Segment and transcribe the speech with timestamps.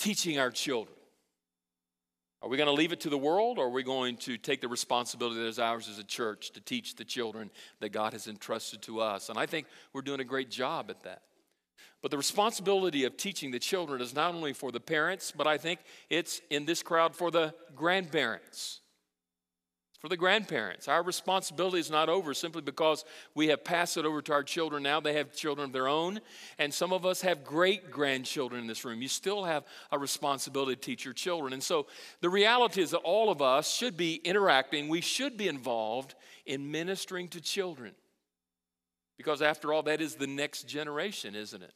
[0.00, 0.96] teaching our children?
[2.42, 4.62] Are we going to leave it to the world, or are we going to take
[4.62, 7.50] the responsibility that is ours as a church to teach the children
[7.80, 9.28] that God has entrusted to us?
[9.28, 11.22] And I think we're doing a great job at that.
[12.00, 15.58] But the responsibility of teaching the children is not only for the parents, but I
[15.58, 18.80] think it's in this crowd for the grandparents
[20.00, 20.88] for the grandparents.
[20.88, 23.04] Our responsibility is not over simply because
[23.34, 24.98] we have passed it over to our children now.
[24.98, 26.20] They have children of their own,
[26.58, 29.02] and some of us have great grandchildren in this room.
[29.02, 31.52] You still have a responsibility to teach your children.
[31.52, 31.86] And so
[32.22, 36.14] the reality is that all of us should be interacting, we should be involved
[36.46, 37.92] in ministering to children.
[39.18, 41.74] Because after all, that is the next generation, isn't it?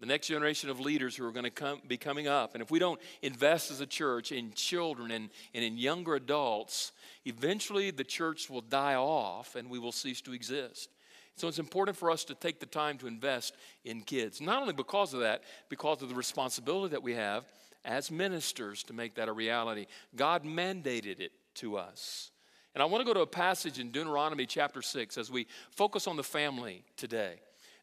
[0.00, 2.54] The next generation of leaders who are going to come, be coming up.
[2.54, 6.92] And if we don't invest as a church in children and, and in younger adults,
[7.24, 10.90] eventually the church will die off and we will cease to exist.
[11.36, 14.72] So it's important for us to take the time to invest in kids, not only
[14.72, 17.44] because of that, because of the responsibility that we have
[17.84, 19.86] as ministers to make that a reality.
[20.14, 22.30] God mandated it to us.
[22.74, 26.06] And I want to go to a passage in Deuteronomy chapter 6 as we focus
[26.06, 27.36] on the family today.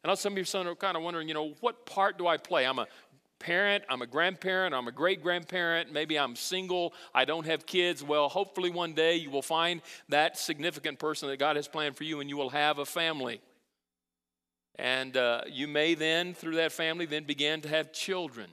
[0.04, 2.36] I know some of you are kind of wondering, you know, what part do I
[2.36, 2.66] play?
[2.66, 2.86] I'm a
[3.38, 8.02] parent, I'm a grandparent, I'm a great grandparent, maybe I'm single, I don't have kids.
[8.02, 9.80] Well, hopefully one day you will find
[10.10, 13.40] that significant person that God has planned for you and you will have a family.
[14.76, 18.50] And uh, you may then, through that family, then begin to have children.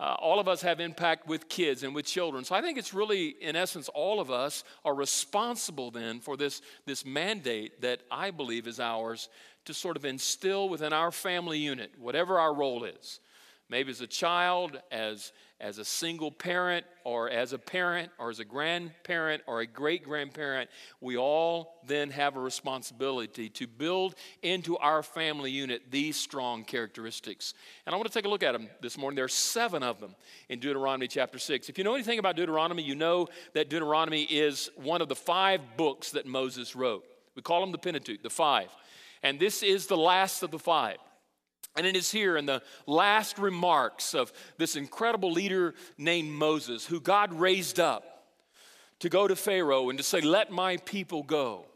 [0.00, 2.44] Uh, all of us have impact with kids and with children.
[2.44, 6.62] So I think it's really, in essence, all of us are responsible then for this,
[6.84, 9.28] this mandate that I believe is ours
[9.64, 13.20] to sort of instill within our family unit, whatever our role is.
[13.70, 18.38] Maybe as a child, as, as a single parent, or as a parent, or as
[18.38, 20.68] a grandparent, or a great grandparent,
[21.00, 27.54] we all then have a responsibility to build into our family unit these strong characteristics.
[27.86, 29.16] And I want to take a look at them this morning.
[29.16, 30.14] There are seven of them
[30.50, 31.70] in Deuteronomy chapter 6.
[31.70, 35.62] If you know anything about Deuteronomy, you know that Deuteronomy is one of the five
[35.78, 37.04] books that Moses wrote.
[37.34, 38.68] We call them the Pentateuch, the five.
[39.24, 40.98] And this is the last of the five.
[41.76, 47.00] And it is here in the last remarks of this incredible leader named Moses, who
[47.00, 48.26] God raised up
[49.00, 51.66] to go to Pharaoh and to say, Let my people go.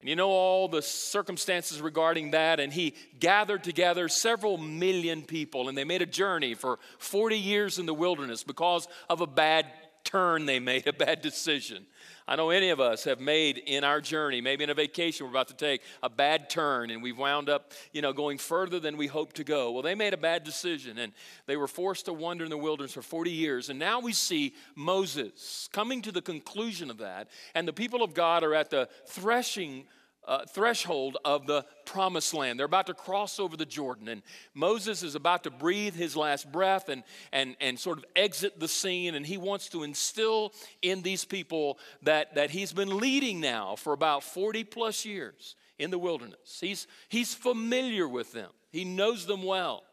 [0.00, 2.60] And you know all the circumstances regarding that.
[2.60, 7.78] And he gathered together several million people, and they made a journey for 40 years
[7.78, 9.66] in the wilderness because of a bad
[10.06, 11.84] turn they made, a bad decision.
[12.28, 15.30] I know any of us have made in our journey, maybe in a vacation we're
[15.30, 18.96] about to take, a bad turn and we've wound up, you know, going further than
[18.96, 19.70] we hoped to go.
[19.70, 21.12] Well, they made a bad decision and
[21.46, 23.68] they were forced to wander in the wilderness for 40 years.
[23.68, 27.28] And now we see Moses coming to the conclusion of that.
[27.54, 29.84] And the people of God are at the threshing
[30.26, 32.58] uh, threshold of the promised land.
[32.58, 34.22] They're about to cross over the Jordan, and
[34.54, 38.68] Moses is about to breathe his last breath and, and, and sort of exit the
[38.68, 39.14] scene.
[39.14, 43.92] And he wants to instill in these people that, that he's been leading now for
[43.92, 46.58] about 40 plus years in the wilderness.
[46.60, 49.84] He's, he's familiar with them, he knows them well.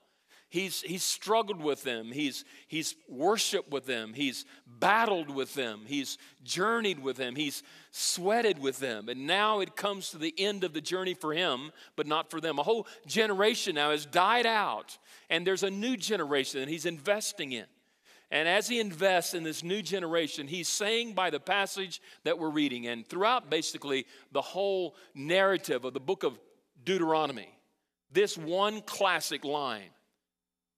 [0.53, 2.11] He's, he's struggled with them.
[2.11, 4.13] He's, he's worshiped with them.
[4.13, 5.81] He's battled with them.
[5.87, 7.35] He's journeyed with them.
[7.35, 9.09] He's sweated with them.
[9.09, 12.39] And now it comes to the end of the journey for him, but not for
[12.39, 12.59] them.
[12.59, 14.95] A whole generation now has died out,
[15.27, 17.65] and there's a new generation that he's investing in.
[18.29, 22.51] And as he invests in this new generation, he's saying by the passage that we're
[22.51, 26.37] reading, and throughout basically the whole narrative of the book of
[26.85, 27.49] Deuteronomy,
[28.11, 29.89] this one classic line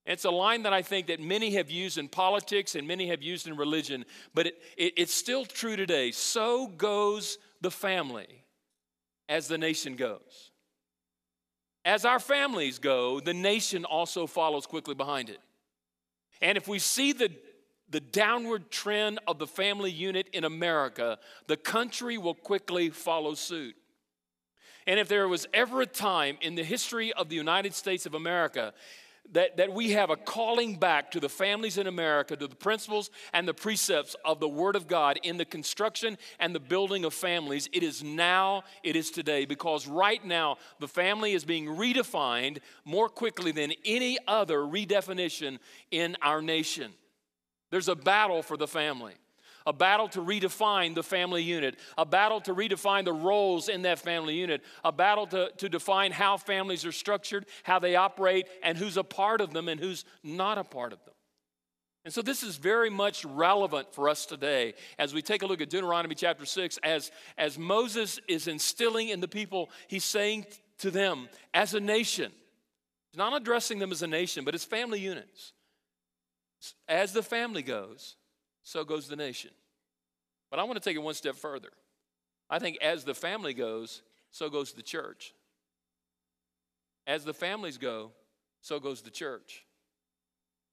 [0.05, 3.23] it's a line that I think that many have used in politics and many have
[3.23, 6.11] used in religion, but it, it, it's still true today.
[6.11, 8.43] So goes the family
[9.27, 10.51] as the nation goes.
[11.83, 15.39] As our families go, the nation also follows quickly behind it.
[16.41, 17.31] And if we see the,
[17.89, 21.17] the downward trend of the family unit in America,
[21.47, 23.75] the country will quickly follow suit.
[24.87, 28.13] And if there was ever a time in the history of the United States of
[28.13, 28.73] America
[29.31, 33.09] that, that we have a calling back to the families in America, to the principles
[33.33, 37.13] and the precepts of the Word of God in the construction and the building of
[37.13, 37.69] families.
[37.73, 43.09] It is now, it is today, because right now the family is being redefined more
[43.09, 45.59] quickly than any other redefinition
[45.91, 46.93] in our nation.
[47.71, 49.15] There's a battle for the family
[49.65, 53.99] a battle to redefine the family unit, a battle to redefine the roles in that
[53.99, 58.77] family unit, a battle to, to define how families are structured, how they operate, and
[58.77, 61.13] who's a part of them and who's not a part of them.
[62.05, 65.59] And so this is very much relevant for us today as we take a look
[65.59, 66.77] at Deuteronomy chapter 6.
[66.83, 70.45] As, as Moses is instilling in the people, he's saying
[70.79, 72.31] to them, as a nation,
[73.15, 75.53] not addressing them as a nation, but as family units.
[76.87, 78.17] As the family goes,
[78.65, 79.51] so goes the nation.
[80.49, 81.69] But I want to take it one step further.
[82.49, 84.01] I think as the family goes,
[84.31, 85.33] so goes the church.
[87.07, 88.11] As the families go,
[88.61, 89.63] so goes the church.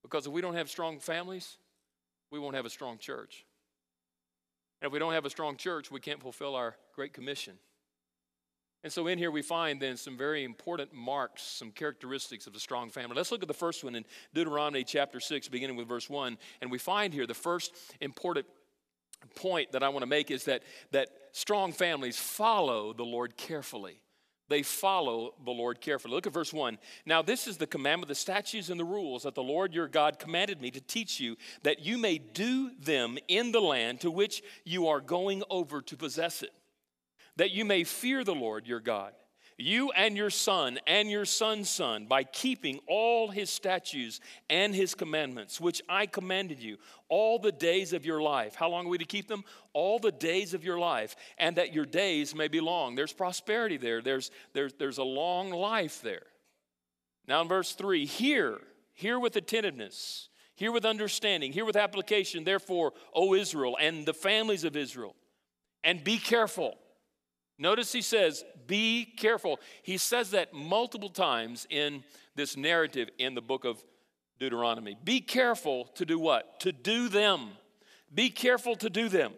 [0.02, 1.58] Because if we don't have strong families,
[2.30, 3.44] we won't have a strong church.
[4.80, 7.54] And if we don't have a strong church, we can't fulfill our Great Commission.
[8.84, 12.58] And so in here we find then some very important marks, some characteristics of a
[12.58, 13.14] strong family.
[13.14, 16.37] Let's look at the first one in Deuteronomy chapter 6, beginning with verse 1.
[16.61, 18.46] And we find here the first important
[19.37, 24.00] point that I want to make is that, that strong families follow the Lord carefully.
[24.49, 26.14] They follow the Lord carefully.
[26.14, 26.76] Look at verse 1.
[27.06, 30.19] Now, this is the commandment, the statutes, and the rules that the Lord your God
[30.19, 34.43] commanded me to teach you, that you may do them in the land to which
[34.64, 36.50] you are going over to possess it
[37.37, 39.12] that you may fear the Lord your God,
[39.58, 44.20] you and your son and your son's son, by keeping all his statutes
[44.50, 48.55] and his commandments, which I commanded you all the days of your life.
[48.55, 49.44] How long are we to keep them?
[49.73, 52.94] All the days of your life, and that your days may be long.
[52.94, 56.26] There's prosperity there, there's, there's, there's a long life there.
[57.29, 58.58] Now, in verse 3, hear,
[58.94, 64.64] hear with attentiveness, hear with understanding, hear with application, therefore, O Israel, and the families
[64.64, 65.14] of Israel,
[65.84, 66.76] and be careful
[67.58, 69.60] Notice he says, be careful.
[69.82, 72.02] He says that multiple times in
[72.34, 73.82] this narrative in the book of
[74.40, 74.96] Deuteronomy.
[75.04, 76.58] Be careful to do what?
[76.60, 77.50] To do them.
[78.12, 79.32] Be careful to do them,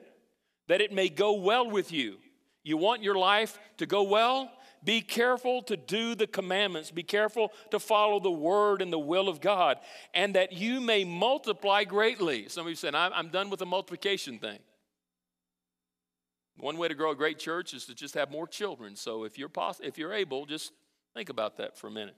[0.69, 2.16] that it may go well with you.
[2.62, 4.50] You want your life to go well?
[4.82, 6.90] Be careful to do the commandments.
[6.90, 9.78] Be careful to follow the word and the will of God,
[10.12, 12.49] and that you may multiply greatly.
[12.49, 14.58] Some of you said, I'm done with the multiplication thing.
[16.56, 18.96] One way to grow a great church is to just have more children.
[18.96, 20.72] So if you're, poss- if you're able, just
[21.14, 22.16] think about that for a minute.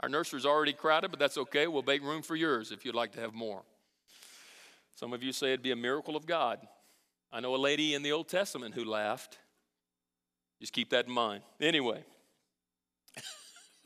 [0.00, 1.66] Our nursery's already crowded, but that's okay.
[1.66, 3.62] We'll make room for yours if you'd like to have more.
[4.96, 6.58] Some of you say it'd be a miracle of God.
[7.32, 9.38] I know a lady in the Old Testament who laughed.
[10.60, 11.42] Just keep that in mind.
[11.60, 12.04] Anyway.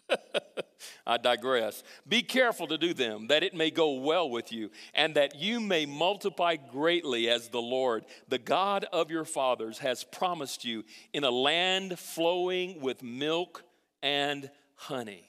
[1.06, 1.82] I digress.
[2.06, 5.60] Be careful to do them, that it may go well with you, and that you
[5.60, 11.24] may multiply greatly as the Lord, the God of your fathers, has promised you in
[11.24, 13.64] a land flowing with milk
[14.02, 15.28] and honey.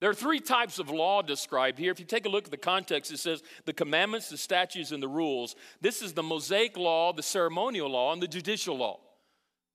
[0.00, 1.92] There are three types of law described here.
[1.92, 5.02] If you take a look at the context, it says the commandments, the statutes, and
[5.02, 5.54] the rules.
[5.82, 9.00] This is the Mosaic law, the ceremonial law, and the judicial law.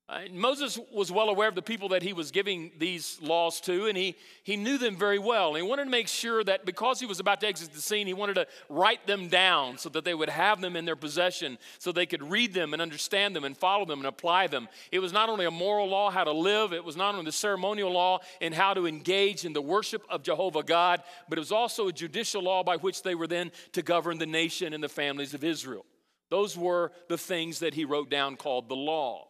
[0.07, 3.87] Uh, Moses was well aware of the people that he was giving these laws to,
[3.87, 5.55] and he, he knew them very well.
[5.55, 8.05] And he wanted to make sure that because he was about to exit the scene,
[8.05, 11.57] he wanted to write them down so that they would have them in their possession,
[11.79, 14.67] so they could read them and understand them and follow them and apply them.
[14.91, 17.31] It was not only a moral law, how to live, it was not only the
[17.31, 21.51] ceremonial law in how to engage in the worship of Jehovah God, but it was
[21.51, 24.89] also a judicial law by which they were then to govern the nation and the
[24.89, 25.83] families of Israel.
[26.29, 29.29] Those were the things that he wrote down called the law.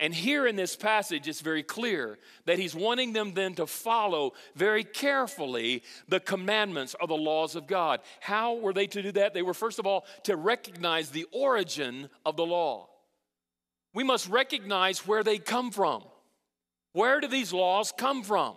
[0.00, 4.32] And here in this passage, it's very clear that he's wanting them then to follow
[4.56, 8.00] very carefully the commandments or the laws of God.
[8.20, 9.34] How were they to do that?
[9.34, 12.88] They were, first of all, to recognize the origin of the law.
[13.92, 16.02] We must recognize where they come from.
[16.92, 18.54] Where do these laws come from?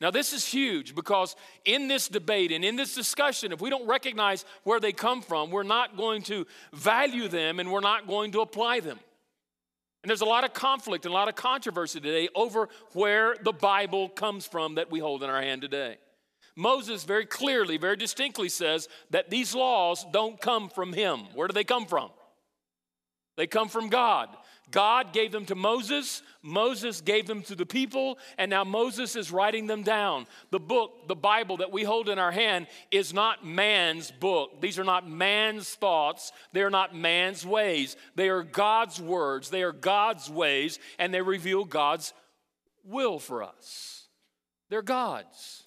[0.00, 1.36] Now, this is huge because
[1.66, 5.50] in this debate and in this discussion, if we don't recognize where they come from,
[5.50, 8.98] we're not going to value them and we're not going to apply them.
[10.02, 13.52] And there's a lot of conflict and a lot of controversy today over where the
[13.52, 15.98] Bible comes from that we hold in our hand today.
[16.56, 21.20] Moses very clearly, very distinctly says that these laws don't come from him.
[21.34, 22.10] Where do they come from?
[23.36, 24.28] They come from God.
[24.72, 29.30] God gave them to Moses, Moses gave them to the people, and now Moses is
[29.30, 30.26] writing them down.
[30.50, 34.60] The book, the Bible that we hold in our hand, is not man's book.
[34.60, 37.96] These are not man's thoughts, they are not man's ways.
[38.16, 42.12] They are God's words, they are God's ways, and they reveal God's
[42.84, 44.08] will for us.
[44.68, 45.62] They're God's.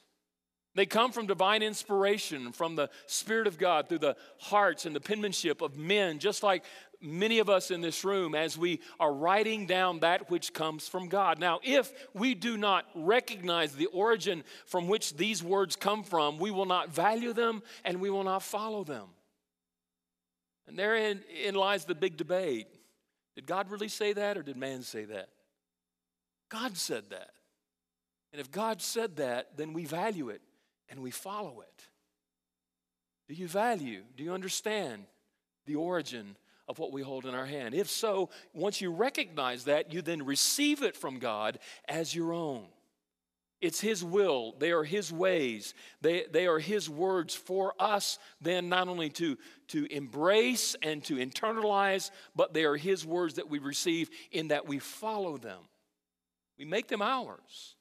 [0.76, 5.00] They come from divine inspiration from the Spirit of God through the hearts and the
[5.00, 6.66] penmanship of men, just like
[7.06, 11.08] many of us in this room as we are writing down that which comes from
[11.08, 11.40] God.
[11.40, 16.52] Now, if we do not recognize the origin from which these words come from, we
[16.52, 19.08] will not value them and we will not follow them.
[20.68, 22.68] And therein in lies the big debate.
[23.36, 25.30] Did God really say that or did man say that?
[26.50, 27.32] God said that.
[28.32, 30.42] And if God said that, then we value it
[30.90, 31.88] and we follow it.
[33.28, 35.06] Do you value, do you understand
[35.66, 36.36] the origin
[36.68, 37.74] of what we hold in our hand?
[37.74, 42.66] If so, once you recognize that, you then receive it from God as your own.
[43.62, 44.54] It's His will.
[44.60, 45.74] They are His ways.
[46.02, 49.38] They, they are His words for us, then not only to,
[49.70, 54.68] to embrace and to internalize, but they are His words that we receive in that
[54.68, 55.60] we follow them.
[56.58, 57.75] We make them ours.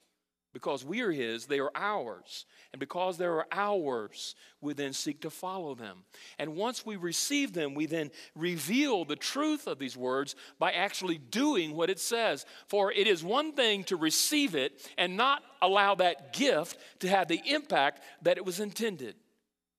[0.55, 2.45] Because we are His, they are ours.
[2.71, 6.05] And because they are ours, we then seek to follow them.
[6.39, 11.17] And once we receive them, we then reveal the truth of these words by actually
[11.17, 12.45] doing what it says.
[12.67, 17.27] For it is one thing to receive it and not allow that gift to have
[17.27, 19.15] the impact that it was intended.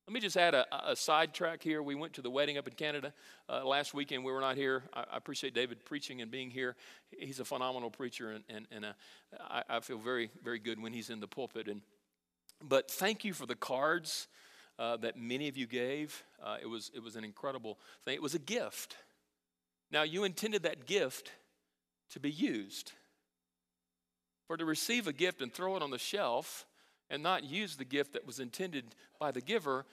[0.09, 1.83] Let me just add a, a sidetrack here.
[1.83, 3.13] We went to the wedding up in Canada
[3.49, 4.25] uh, last weekend.
[4.25, 4.85] We were not here.
[4.95, 6.77] I, I, appreciate David preaching and being here.
[7.19, 8.93] He's a phenomenal preacher, and, and, and uh,
[9.41, 11.67] I, I, feel very, very good when he's in the pulpit.
[11.67, 11.81] And,
[12.63, 14.29] but thank you for the cards
[14.79, 16.23] uh, that many of you gave.
[16.41, 18.15] Uh, it, was, it was an incredible thing.
[18.15, 18.97] It was a gift.
[19.91, 21.33] Now, you intended that gift
[22.11, 22.93] to be used.
[24.47, 26.65] For to receive a gift and throw it on the shelf
[27.11, 29.85] and not use the gift that was intended by the giver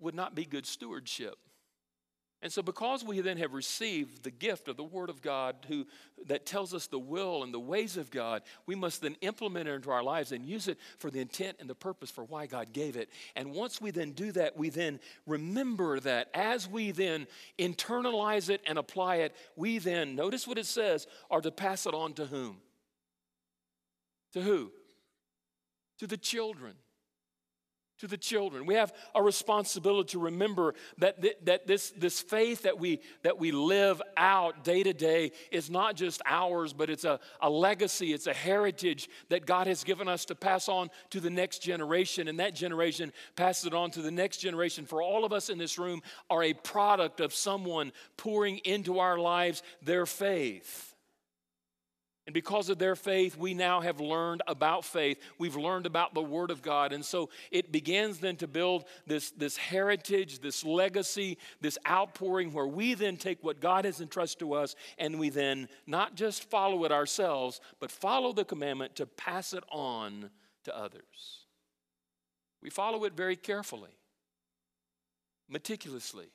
[0.00, 1.36] would not be good stewardship.
[2.42, 5.86] And so, because we then have received the gift of the Word of God who,
[6.26, 9.72] that tells us the will and the ways of God, we must then implement it
[9.72, 12.74] into our lives and use it for the intent and the purpose for why God
[12.74, 13.08] gave it.
[13.36, 17.26] And once we then do that, we then remember that as we then
[17.58, 21.94] internalize it and apply it, we then, notice what it says, are to pass it
[21.94, 22.58] on to whom?
[24.34, 24.70] To who?
[25.98, 26.74] To the children.
[28.00, 28.66] To the children.
[28.66, 33.38] We have a responsibility to remember that, th- that this, this faith that we, that
[33.38, 38.12] we live out day to day is not just ours, but it's a, a legacy,
[38.12, 42.28] it's a heritage that God has given us to pass on to the next generation.
[42.28, 44.84] And that generation passes it on to the next generation.
[44.84, 49.18] For all of us in this room are a product of someone pouring into our
[49.18, 50.95] lives their faith.
[52.26, 55.18] And because of their faith, we now have learned about faith.
[55.38, 56.92] We've learned about the Word of God.
[56.92, 62.66] And so it begins then to build this, this heritage, this legacy, this outpouring where
[62.66, 66.84] we then take what God has entrusted to us and we then not just follow
[66.84, 70.30] it ourselves, but follow the commandment to pass it on
[70.64, 71.46] to others.
[72.60, 73.96] We follow it very carefully,
[75.48, 76.26] meticulously,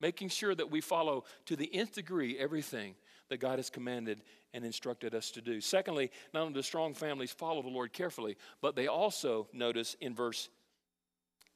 [0.00, 2.96] making sure that we follow to the nth degree everything
[3.32, 4.22] that God has commanded
[4.54, 5.60] and instructed us to do.
[5.60, 10.14] Secondly, not only do strong families follow the Lord carefully, but they also notice in
[10.14, 10.48] verse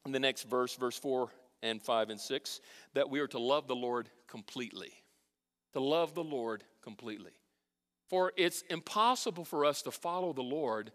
[0.06, 1.28] in the next verse, verse 4
[1.62, 2.60] and 5 and 6,
[2.94, 4.92] that we are to love the Lord completely.
[5.72, 7.32] To love the Lord completely.
[8.08, 10.92] For it's impossible for us to follow the Lord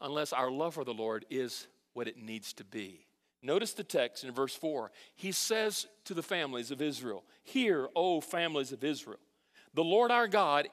[0.00, 3.06] unless our love for the Lord is what it needs to be.
[3.42, 4.90] Notice the text in verse 4.
[5.14, 9.20] He says to the families of Israel, Hear, O families of Israel,
[9.74, 10.68] the Lord our God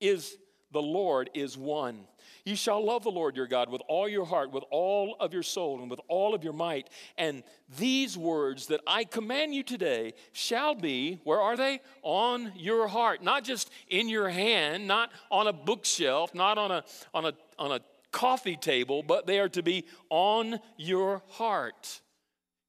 [0.00, 0.36] is
[0.74, 2.00] the Lord is one.
[2.44, 5.44] You shall love the Lord your God with all your heart, with all of your
[5.44, 6.90] soul, and with all of your might.
[7.16, 7.42] And
[7.78, 11.80] these words that I command you today shall be, where are they?
[12.02, 13.22] On your heart.
[13.22, 16.84] Not just in your hand, not on a bookshelf, not on a,
[17.14, 22.00] on a, on a coffee table, but they are to be on your heart.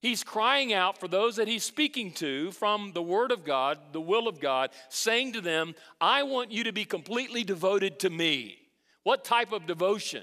[0.06, 4.00] He's crying out for those that he's speaking to from the Word of God, the
[4.00, 8.60] will of God, saying to them, I want you to be completely devoted to me.
[9.02, 10.22] What type of devotion?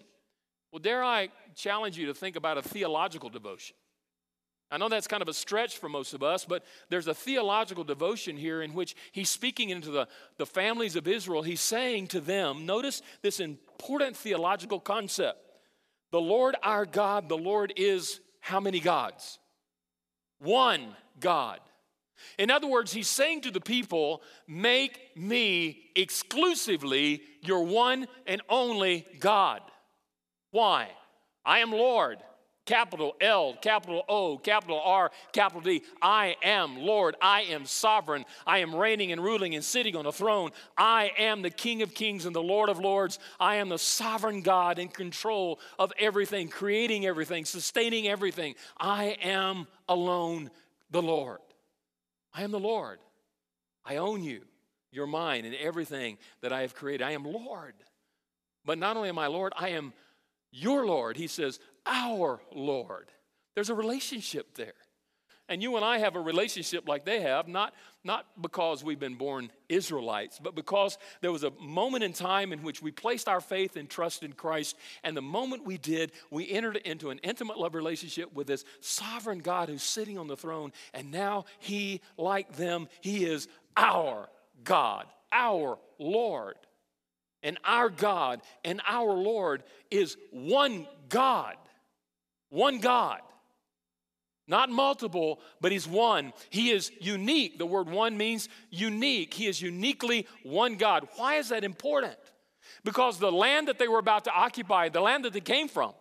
[0.70, 3.74] Well, dare I challenge you to think about a theological devotion?
[4.70, 7.82] I know that's kind of a stretch for most of us, but there's a theological
[7.82, 10.06] devotion here in which he's speaking into the,
[10.38, 11.42] the families of Israel.
[11.42, 15.40] He's saying to them, notice this important theological concept.
[16.12, 19.40] The Lord our God, the Lord is how many gods?
[20.42, 21.60] One God.
[22.38, 29.06] In other words, he's saying to the people, Make me exclusively your one and only
[29.18, 29.62] God.
[30.50, 30.90] Why?
[31.44, 32.18] I am Lord
[32.72, 35.82] capital L, capital O, capital R, capital D.
[36.00, 37.16] I am Lord.
[37.20, 38.24] I am sovereign.
[38.46, 40.52] I am reigning and ruling and sitting on a throne.
[40.78, 43.18] I am the King of kings and the Lord of lords.
[43.38, 48.54] I am the sovereign God in control of everything, creating everything, sustaining everything.
[48.78, 50.50] I am alone
[50.90, 51.40] the Lord.
[52.32, 53.00] I am the Lord.
[53.84, 54.46] I own you.
[54.90, 57.04] You're mine and everything that I have created.
[57.04, 57.74] I am Lord.
[58.64, 59.92] But not only am I Lord, I am
[60.52, 61.16] your Lord.
[61.16, 63.08] He says, our Lord.
[63.54, 64.74] There's a relationship there.
[65.48, 67.74] And you and I have a relationship like they have, not,
[68.04, 72.62] not because we've been born Israelites, but because there was a moment in time in
[72.62, 74.76] which we placed our faith and trust in Christ.
[75.02, 79.40] And the moment we did, we entered into an intimate love relationship with this sovereign
[79.40, 80.72] God who's sitting on the throne.
[80.94, 84.28] And now He, like them, He is our
[84.64, 86.56] God, our Lord.
[87.42, 91.56] and our God and our Lord is one God.
[92.52, 93.22] One God.
[94.46, 96.34] Not multiple, but He's one.
[96.50, 97.56] He is unique.
[97.56, 99.32] The word one means unique.
[99.32, 101.08] He is uniquely one God.
[101.16, 102.18] Why is that important?
[102.84, 105.94] Because the land that they were about to occupy, the land that they came from,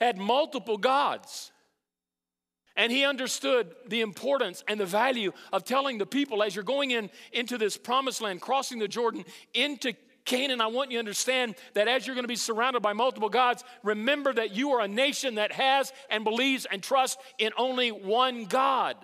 [0.00, 1.52] had multiple gods.
[2.74, 6.92] And he understood the importance and the value of telling the people as you're going
[6.92, 9.92] in into this promised land, crossing the Jordan into
[10.28, 13.30] Canaan, I want you to understand that as you're going to be surrounded by multiple
[13.30, 17.90] gods, remember that you are a nation that has and believes and trusts in only
[17.90, 18.96] one God.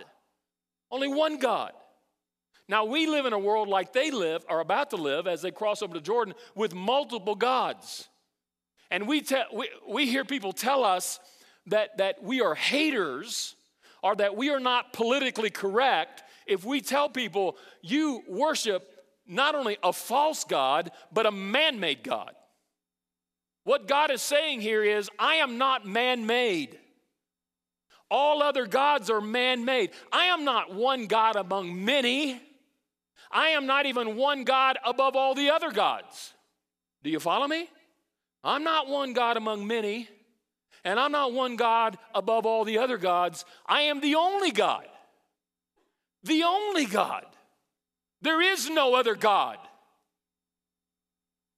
[0.91, 1.73] Only one God.
[2.69, 5.51] Now, we live in a world like they live, are about to live as they
[5.51, 8.07] cross over to Jordan with multiple gods.
[8.91, 11.21] And we, te- we, we hear people tell us
[11.67, 13.57] that, that we are haters
[14.03, 18.94] or that we are not politically correct if we tell people you worship
[19.27, 22.33] not only a false God, but a man made God.
[23.65, 26.79] What God is saying here is, I am not man made.
[28.11, 29.91] All other gods are man made.
[30.13, 32.41] I am not one God among many.
[33.31, 36.35] I am not even one God above all the other gods.
[37.03, 37.69] Do you follow me?
[38.45, 40.09] I'm not one God among many,
[40.85, 43.47] and I'm not one God above all the other gods.
[43.67, 44.87] I am the only God.
[46.23, 47.25] The only God.
[48.25, 49.59] There is no other God.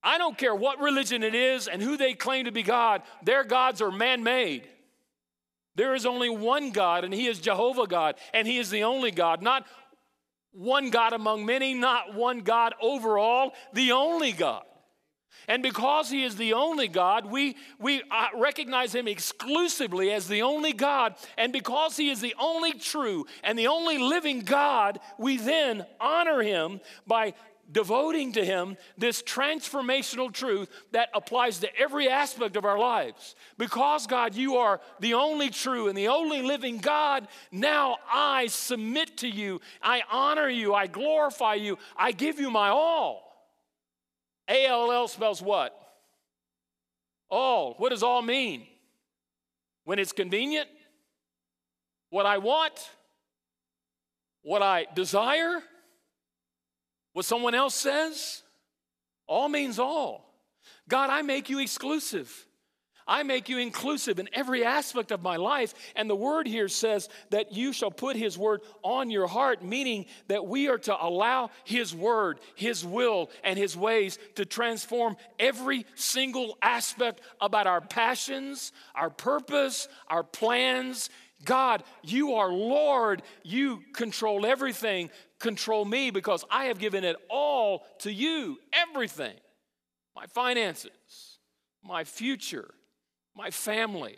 [0.03, 3.45] I don't care what religion it is and who they claim to be God, their
[3.45, 4.69] gods are man made.
[5.77, 9.13] There is only one God, and He is Jehovah God, and He is the only
[9.13, 9.65] God, not
[10.53, 14.65] one God among many, not one God overall, the only God.
[15.49, 20.43] And because He is the only God, we, we uh, recognize Him exclusively as the
[20.43, 21.15] only God.
[21.39, 26.43] And because He is the only true and the only living God, we then honor
[26.43, 27.35] Him by
[27.71, 33.35] devoting to Him this transformational truth that applies to every aspect of our lives.
[33.59, 39.19] Because, God, you are the only true and the only living God, now I submit
[39.19, 39.61] to you.
[39.83, 40.75] I honor you.
[40.75, 41.79] I glorify you.
[41.97, 43.26] I give you my all.
[44.49, 45.77] A L L spells what?
[47.29, 47.75] All.
[47.79, 48.67] What does all mean?
[49.85, 50.69] When it's convenient?
[52.11, 52.91] What I want?
[54.43, 55.61] What I desire?
[57.13, 58.43] What someone else says?
[59.27, 60.33] All means all.
[60.89, 62.46] God, I make you exclusive.
[63.07, 65.75] I make you inclusive in every aspect of my life.
[65.95, 70.07] And the word here says that you shall put his word on your heart, meaning
[70.27, 75.87] that we are to allow his word, his will, and his ways to transform every
[75.95, 81.09] single aspect about our passions, our purpose, our plans.
[81.45, 83.23] God, you are Lord.
[83.45, 85.11] You control everything.
[85.39, 89.35] Control me because I have given it all to you, everything.
[90.17, 91.39] My finances,
[91.85, 92.71] my future,
[93.37, 94.17] my family,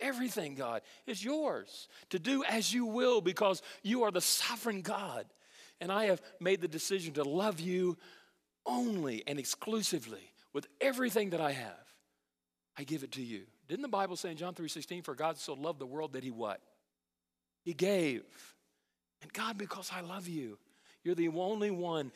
[0.00, 5.26] everything, God, is yours to do as you will because you are the sovereign God.
[5.80, 7.98] And I have made the decision to love you
[8.64, 11.74] only and exclusively with everything that I have.
[12.78, 13.42] I give it to you.
[13.68, 16.30] Didn't the Bible say in John 3:16 for God so loved the world that he
[16.30, 16.60] what?
[17.64, 18.24] He gave.
[19.22, 20.58] And God because I love you,
[21.02, 22.12] you're the only one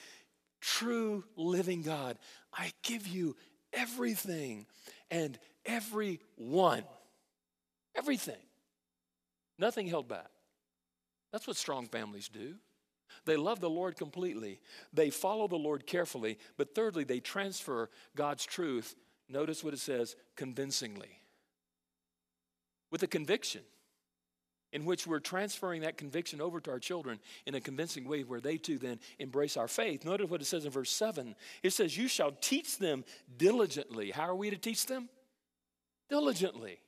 [0.61, 2.18] true living God.
[2.52, 3.37] I give you
[3.72, 4.66] everything
[5.11, 6.85] and everyone.
[7.94, 8.37] Everything.
[9.59, 10.31] Nothing held back.
[11.33, 12.55] That's what strong families do.
[13.24, 14.61] They love the Lord completely.
[14.92, 16.38] They follow the Lord carefully.
[16.57, 18.94] But thirdly, they transfer God's truth.
[19.29, 21.20] Notice what it says convincingly.
[22.90, 23.62] With a conviction
[24.72, 28.40] in which we're transferring that conviction over to our children in a convincing way where
[28.40, 30.05] they too then embrace our faith.
[30.05, 31.35] Notice what it says in verse 7.
[31.62, 33.05] It says, You shall teach them
[33.37, 34.11] diligently.
[34.11, 35.09] How are we to teach them?
[36.09, 36.79] Diligently.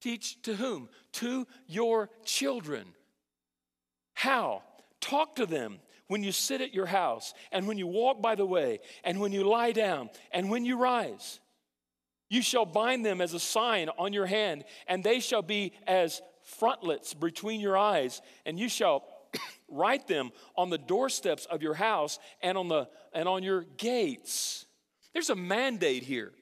[0.00, 0.88] Teach to whom?
[1.14, 2.86] To your children.
[4.14, 4.62] How?
[5.00, 8.44] Talk to them when you sit at your house, and when you walk by the
[8.44, 11.40] way, and when you lie down, and when you rise.
[12.28, 16.20] You shall bind them as a sign on your hand, and they shall be as
[16.42, 19.04] frontlets between your eyes, and you shall
[19.68, 24.66] write them on the doorsteps of your house and on, the, and on your gates.
[25.12, 26.32] There's a mandate here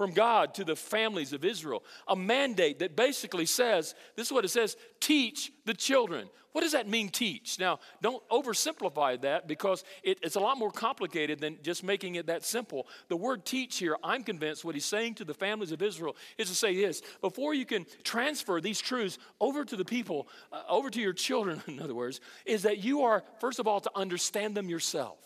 [0.00, 1.84] from God to the families of Israel.
[2.08, 6.30] A mandate that basically says this is what it says teach the children.
[6.52, 7.58] What does that mean, teach?
[7.58, 12.28] Now, don't oversimplify that because it, it's a lot more complicated than just making it
[12.28, 12.86] that simple.
[13.08, 16.48] The word teach here, I'm convinced what he's saying to the families of Israel is
[16.48, 20.88] to say this before you can transfer these truths over to the people, uh, over
[20.88, 24.56] to your children, in other words, is that you are, first of all, to understand
[24.56, 25.18] them yourself.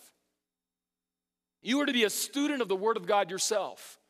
[1.63, 4.01] You are to be a student of the Word of God yourself.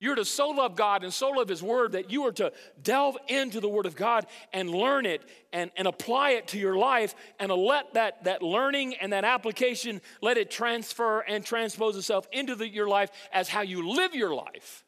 [0.00, 3.16] You're to so love God and so love His Word that you are to delve
[3.26, 7.16] into the Word of God and learn it and, and apply it to your life
[7.40, 12.54] and let that, that learning and that application let it transfer and transpose itself into
[12.54, 14.84] the, your life as how you live your life.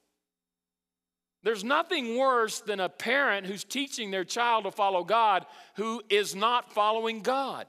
[1.42, 5.46] There's nothing worse than a parent who's teaching their child to follow God
[5.76, 7.66] who is not following God.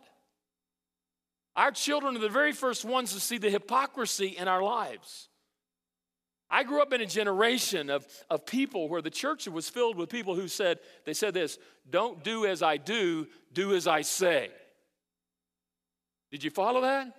[1.56, 5.30] Our children are the very first ones to see the hypocrisy in our lives.
[6.54, 10.10] I grew up in a generation of, of people where the church was filled with
[10.10, 11.58] people who said, they said this,
[11.90, 14.50] don't do as I do, do as I say.
[16.30, 17.16] Did you follow that?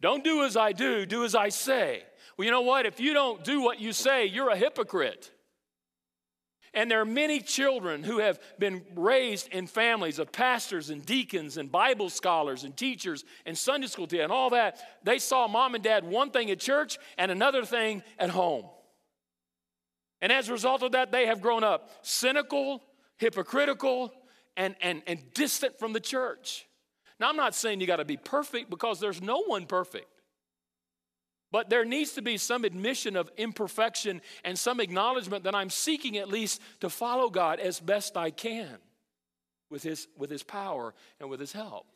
[0.00, 2.04] Don't do as I do, do as I say.
[2.36, 2.86] Well, you know what?
[2.86, 5.32] If you don't do what you say, you're a hypocrite.
[6.74, 11.58] And there are many children who have been raised in families of pastors and deacons
[11.58, 14.78] and Bible scholars and teachers and Sunday school teachers and all that.
[15.04, 18.64] They saw mom and dad one thing at church and another thing at home.
[20.22, 22.82] And as a result of that, they have grown up cynical,
[23.18, 24.12] hypocritical,
[24.56, 26.66] and, and, and distant from the church.
[27.20, 30.06] Now, I'm not saying you got to be perfect because there's no one perfect.
[31.52, 36.16] But there needs to be some admission of imperfection and some acknowledgement that I'm seeking
[36.16, 38.78] at least to follow God as best I can
[39.70, 41.86] with His, with his power and with His help.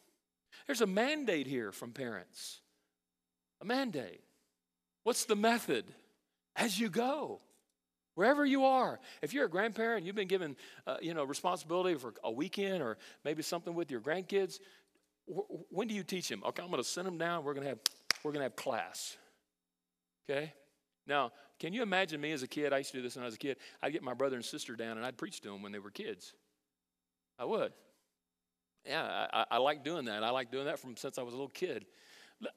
[0.67, 2.61] There's a mandate here from parents.
[3.63, 4.21] A mandate.
[5.05, 5.87] What's the method?
[6.55, 7.41] As you go.
[8.15, 12.15] Wherever you are, if you're a grandparent, you've been given, uh, you know, responsibility for
[12.25, 14.59] a weekend or maybe something with your grandkids.
[15.69, 16.43] when do you teach them?
[16.47, 17.45] Okay, I'm going to send them down.
[17.45, 17.79] We're going to have,
[18.25, 19.19] we're going to have class.
[20.29, 20.53] Okay?
[21.07, 22.73] Now, can you imagine me as a kid?
[22.73, 23.57] I used to do this when I was a kid.
[23.83, 25.91] I'd get my brother and sister down and I'd preach to them when they were
[25.91, 26.35] kids.
[27.39, 27.73] I would.
[28.85, 30.23] Yeah, I, I like doing that.
[30.23, 31.87] I like doing that from since I was a little kid.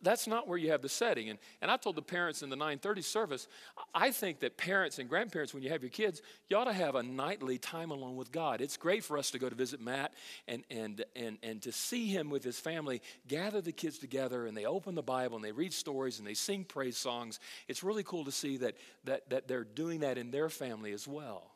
[0.01, 1.29] That's not where you have the setting.
[1.29, 3.47] And, and I told the parents in the 930 service,
[3.95, 6.95] I think that parents and grandparents, when you have your kids, you ought to have
[6.95, 8.59] a nightly time alone with God.
[8.59, 10.13] It's great for us to go to visit Matt
[10.49, 14.57] and, and, and, and to see him with his family, gather the kids together, and
[14.57, 17.39] they open the Bible and they read stories and they sing praise songs.
[17.69, 21.07] It's really cool to see that, that, that they're doing that in their family as
[21.07, 21.51] well.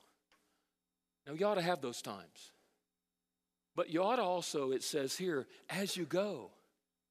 [1.28, 2.52] Now, you ought to have those times.
[3.76, 6.52] But you ought to also, it says here, as you go.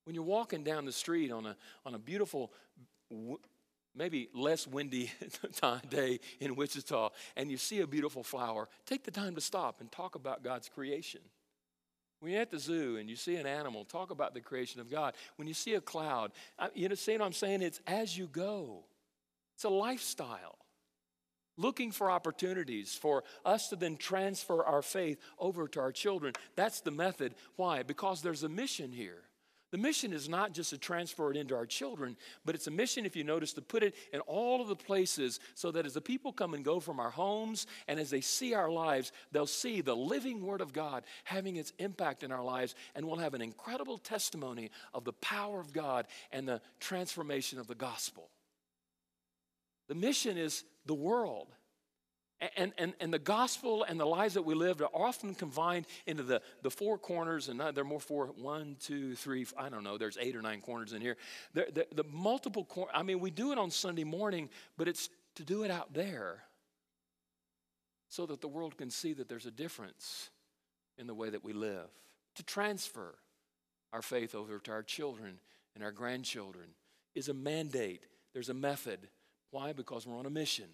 [0.04, 2.52] When you're walking down the street on a, on a beautiful,
[3.94, 5.10] maybe less windy
[5.88, 9.90] day in Wichita, and you see a beautiful flower, take the time to stop and
[9.92, 11.20] talk about God's creation.
[12.20, 14.88] When you're at the zoo and you see an animal, talk about the creation of
[14.88, 15.14] God.
[15.36, 16.30] When you see a cloud,
[16.72, 17.62] you know, see what I'm saying?
[17.62, 18.84] It's as you go.
[19.56, 20.58] It's a lifestyle.
[21.58, 26.32] Looking for opportunities for us to then transfer our faith over to our children.
[26.56, 27.34] That's the method.
[27.56, 27.82] Why?
[27.82, 29.22] Because there's a mission here.
[29.72, 33.06] The mission is not just to transfer it into our children, but it's a mission,
[33.06, 36.00] if you notice, to put it in all of the places so that as the
[36.02, 39.80] people come and go from our homes and as they see our lives, they'll see
[39.80, 43.40] the living Word of God having its impact in our lives, and we'll have an
[43.40, 48.28] incredible testimony of the power of God and the transformation of the gospel.
[49.88, 51.48] The mission is the world.
[52.56, 56.24] And, and, and the gospel and the lives that we live are often combined into
[56.24, 59.84] the, the four corners, and uh, there are more four, one, two, three, I don't
[59.84, 61.16] know, there's eight or nine corners in here.
[61.54, 65.08] The, the, the multiple corners, I mean, we do it on Sunday morning, but it's
[65.36, 66.42] to do it out there
[68.08, 70.30] so that the world can see that there's a difference
[70.98, 71.88] in the way that we live.
[72.36, 73.14] To transfer
[73.92, 75.38] our faith over to our children
[75.76, 76.70] and our grandchildren
[77.14, 79.08] is a mandate, there's a method.
[79.52, 79.72] Why?
[79.72, 80.66] Because we're on a mission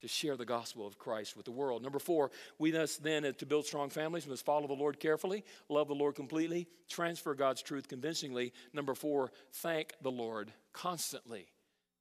[0.00, 1.82] to share the gospel of Christ with the world.
[1.82, 5.44] Number four, we must then, uh, to build strong families, must follow the Lord carefully,
[5.68, 8.52] love the Lord completely, transfer God's truth convincingly.
[8.72, 11.46] Number four, thank the Lord constantly.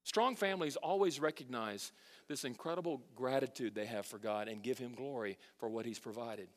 [0.03, 1.91] Strong families always recognize
[2.27, 6.47] this incredible gratitude they have for God and give Him glory for what He's provided.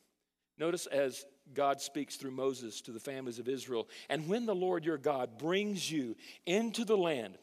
[0.58, 1.24] Notice as
[1.54, 5.38] God speaks through Moses to the families of Israel, and when the Lord your God
[5.38, 6.14] brings you
[6.46, 7.36] into the land,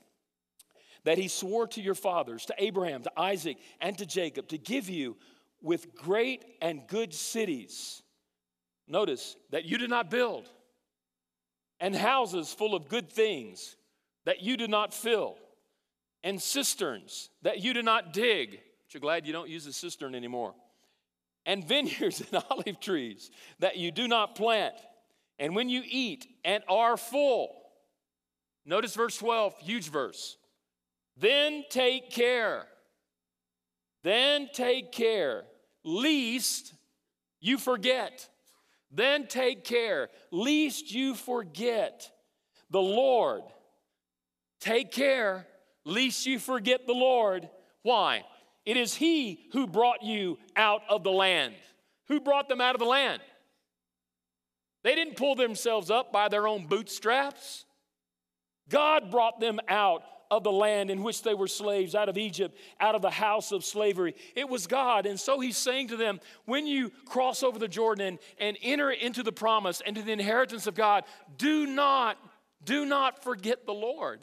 [1.03, 4.89] that he swore to your fathers, to Abraham, to Isaac, and to Jacob, to give
[4.89, 5.17] you
[5.61, 8.01] with great and good cities.
[8.87, 10.49] Notice that you did not build,
[11.79, 13.75] and houses full of good things
[14.25, 15.37] that you did not fill,
[16.23, 18.51] and cisterns that you did not dig.
[18.51, 20.55] But you're glad you don't use a cistern anymore.
[21.45, 24.75] And vineyards and olive trees that you do not plant.
[25.37, 27.55] And when you eat and are full,
[28.65, 30.37] notice verse 12, huge verse.
[31.19, 32.65] Then take care.
[34.03, 35.43] Then take care,
[35.83, 36.73] least
[37.41, 38.27] you forget.
[38.91, 42.09] Then take care, least you forget
[42.71, 43.43] the Lord
[44.59, 45.47] Take care
[45.85, 47.49] lest you forget the Lord.
[47.81, 48.23] Why?
[48.65, 51.55] It is He who brought you out of the land.
[52.07, 53.21] Who brought them out of the land?
[54.83, 57.65] They didn't pull themselves up by their own bootstraps.
[58.69, 62.57] God brought them out of the land in which they were slaves, out of Egypt,
[62.79, 64.15] out of the house of slavery.
[64.35, 65.05] It was God.
[65.05, 68.91] And so he's saying to them, when you cross over the Jordan and, and enter
[68.91, 71.03] into the promise and to the inheritance of God,
[71.37, 72.17] do not,
[72.63, 74.19] do not forget the Lord.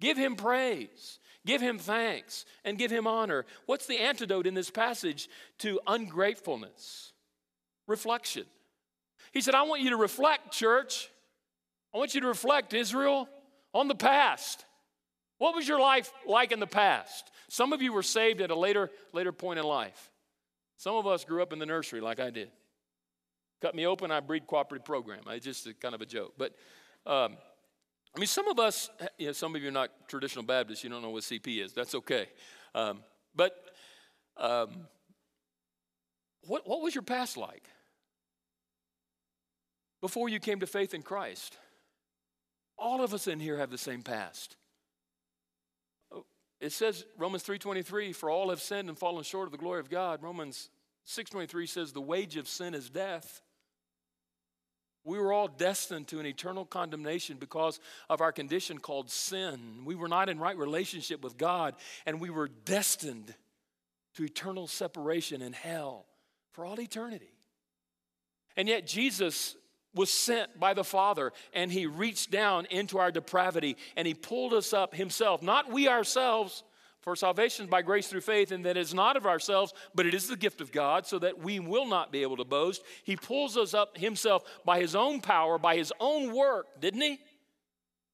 [0.00, 1.18] Give him praise.
[1.46, 3.46] Give him thanks and give him honor.
[3.66, 5.28] What's the antidote in this passage
[5.60, 7.12] to ungratefulness?
[7.86, 8.44] Reflection.
[9.32, 11.08] He said, I want you to reflect, church.
[11.94, 13.28] I want you to reflect, Israel,
[13.72, 14.65] on the past.
[15.38, 17.30] What was your life like in the past?
[17.48, 20.10] Some of you were saved at a later, later point in life.
[20.78, 22.50] Some of us grew up in the nursery like I did.
[23.60, 25.20] Cut me open, I breed cooperative program.
[25.26, 26.34] I just kind of a joke.
[26.36, 26.52] But
[27.06, 27.36] um,
[28.14, 30.90] I mean, some of us, you know, some of you are not traditional Baptists, you
[30.90, 31.72] don't know what CP is.
[31.72, 32.28] That's okay.
[32.74, 33.02] Um,
[33.34, 33.54] but
[34.36, 34.86] um,
[36.46, 37.68] what, what was your past like
[40.00, 41.56] before you came to faith in Christ?
[42.78, 44.56] All of us in here have the same past.
[46.60, 49.90] It says Romans 3:23 for all have sinned and fallen short of the glory of
[49.90, 50.22] God.
[50.22, 50.70] Romans
[51.04, 53.42] 6:23 says the wage of sin is death.
[55.04, 57.78] We were all destined to an eternal condemnation because
[58.10, 59.84] of our condition called sin.
[59.84, 63.32] We were not in right relationship with God, and we were destined
[64.14, 66.06] to eternal separation in hell
[66.50, 67.38] for all eternity.
[68.56, 69.54] And yet, Jesus
[69.96, 74.52] was sent by the Father, and He reached down into our depravity and He pulled
[74.52, 76.62] us up Himself, not we ourselves
[77.06, 80.26] for salvation by grace through faith, and that is not of ourselves, but it is
[80.26, 82.82] the gift of God, so that we will not be able to boast.
[83.04, 87.20] He pulls us up himself by his own power, by his own work, didn't he?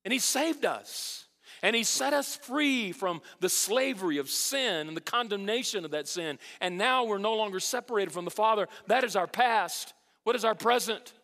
[0.05, 1.25] And he saved us.
[1.63, 6.07] And he set us free from the slavery of sin and the condemnation of that
[6.07, 6.39] sin.
[6.61, 8.69] And now we're no longer separated from the Father.
[8.89, 9.95] That is our past.
[10.25, 11.15] What is our present?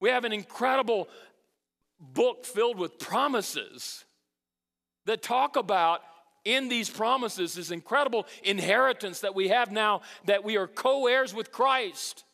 [0.00, 1.08] We have an incredible
[1.98, 4.04] book filled with promises
[5.06, 6.02] that talk about
[6.44, 11.34] in these promises, this incredible inheritance that we have now, that we are co heirs
[11.34, 12.24] with Christ.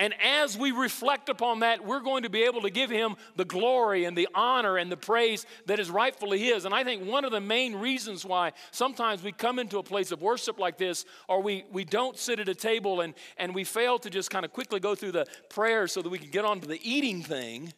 [0.00, 3.44] And as we reflect upon that, we're going to be able to give him the
[3.44, 6.64] glory and the honor and the praise that is rightfully his.
[6.64, 10.10] And I think one of the main reasons why sometimes we come into a place
[10.10, 13.62] of worship like this, or we, we don't sit at a table and, and we
[13.62, 16.46] fail to just kind of quickly go through the prayers so that we can get
[16.46, 17.70] on to the eating thing,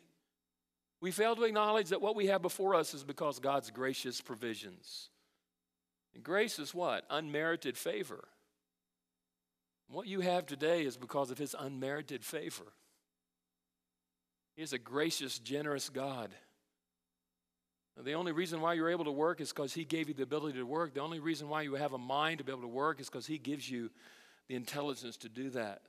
[1.01, 5.11] we fail to acknowledge that what we have before us is because God's gracious provisions.
[6.15, 7.05] And grace is what?
[7.11, 8.29] Unmerited favor.
[9.93, 12.65] What you have today is because of his unmerited favor.
[14.57, 16.31] He is a gracious, generous God.
[18.03, 20.59] The only reason why you're able to work is because He gave you the ability
[20.59, 20.95] to work.
[20.95, 23.27] The only reason why you have a mind to be able to work is because
[23.27, 23.91] He gives you
[24.49, 25.83] the intelligence to do that.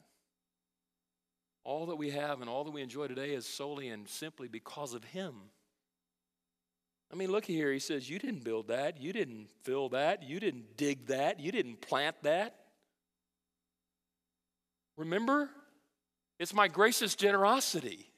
[1.63, 4.93] All that we have and all that we enjoy today is solely and simply because
[4.93, 5.33] of Him.
[7.11, 7.71] I mean, look here.
[7.71, 9.01] He says, You didn't build that.
[9.01, 10.23] You didn't fill that.
[10.23, 11.39] You didn't dig that.
[11.39, 12.62] You didn't plant that.
[14.97, 15.49] Remember?
[16.39, 18.09] It's my gracious generosity.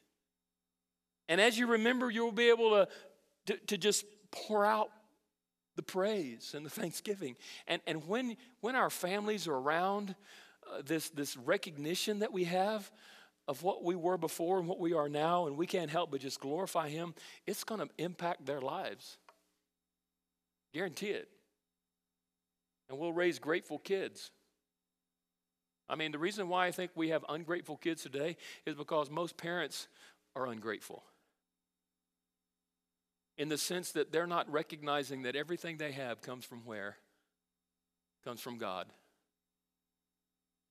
[1.27, 2.87] And as you remember, you'll be able to,
[3.47, 4.89] to, to just pour out
[5.75, 7.35] the praise and the thanksgiving.
[7.67, 10.15] And, and when, when our families are around
[10.71, 12.89] uh, this, this recognition that we have,
[13.47, 16.21] of what we were before and what we are now, and we can't help but
[16.21, 17.13] just glorify Him,
[17.45, 19.17] it's going to impact their lives.
[20.73, 21.29] Guarantee it.
[22.89, 24.31] And we'll raise grateful kids.
[25.87, 29.37] I mean, the reason why I think we have ungrateful kids today is because most
[29.37, 29.87] parents
[30.35, 31.03] are ungrateful.
[33.37, 36.97] In the sense that they're not recognizing that everything they have comes from where?
[38.23, 38.87] Comes from God.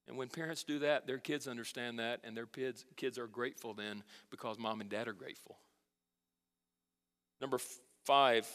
[0.08, 3.72] And when parents do that, their kids understand that, and their kids, kids are grateful
[3.72, 5.58] then because mom and dad are grateful.
[7.40, 7.58] Number
[8.04, 8.46] five,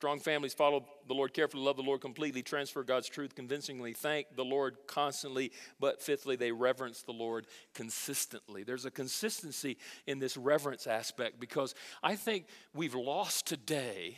[0.00, 4.34] strong families follow the Lord carefully, love the Lord completely, transfer God's truth convincingly, thank
[4.34, 8.62] the Lord constantly, but fifthly, they reverence the Lord consistently.
[8.62, 14.16] There's a consistency in this reverence aspect because I think we've lost today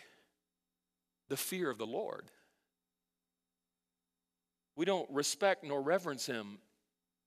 [1.28, 2.30] the fear of the Lord
[4.76, 6.58] we don't respect nor reverence him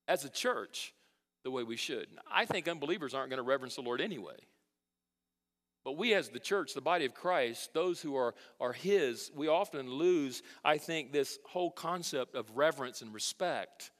[0.07, 0.93] as a church
[1.43, 2.07] the way we should.
[2.31, 4.37] I think unbelievers aren't going to reverence the Lord anyway.
[5.85, 9.47] But we, as the church, the body of Christ, those who are, are His, we
[9.47, 13.91] often lose, I think, this whole concept of reverence and respect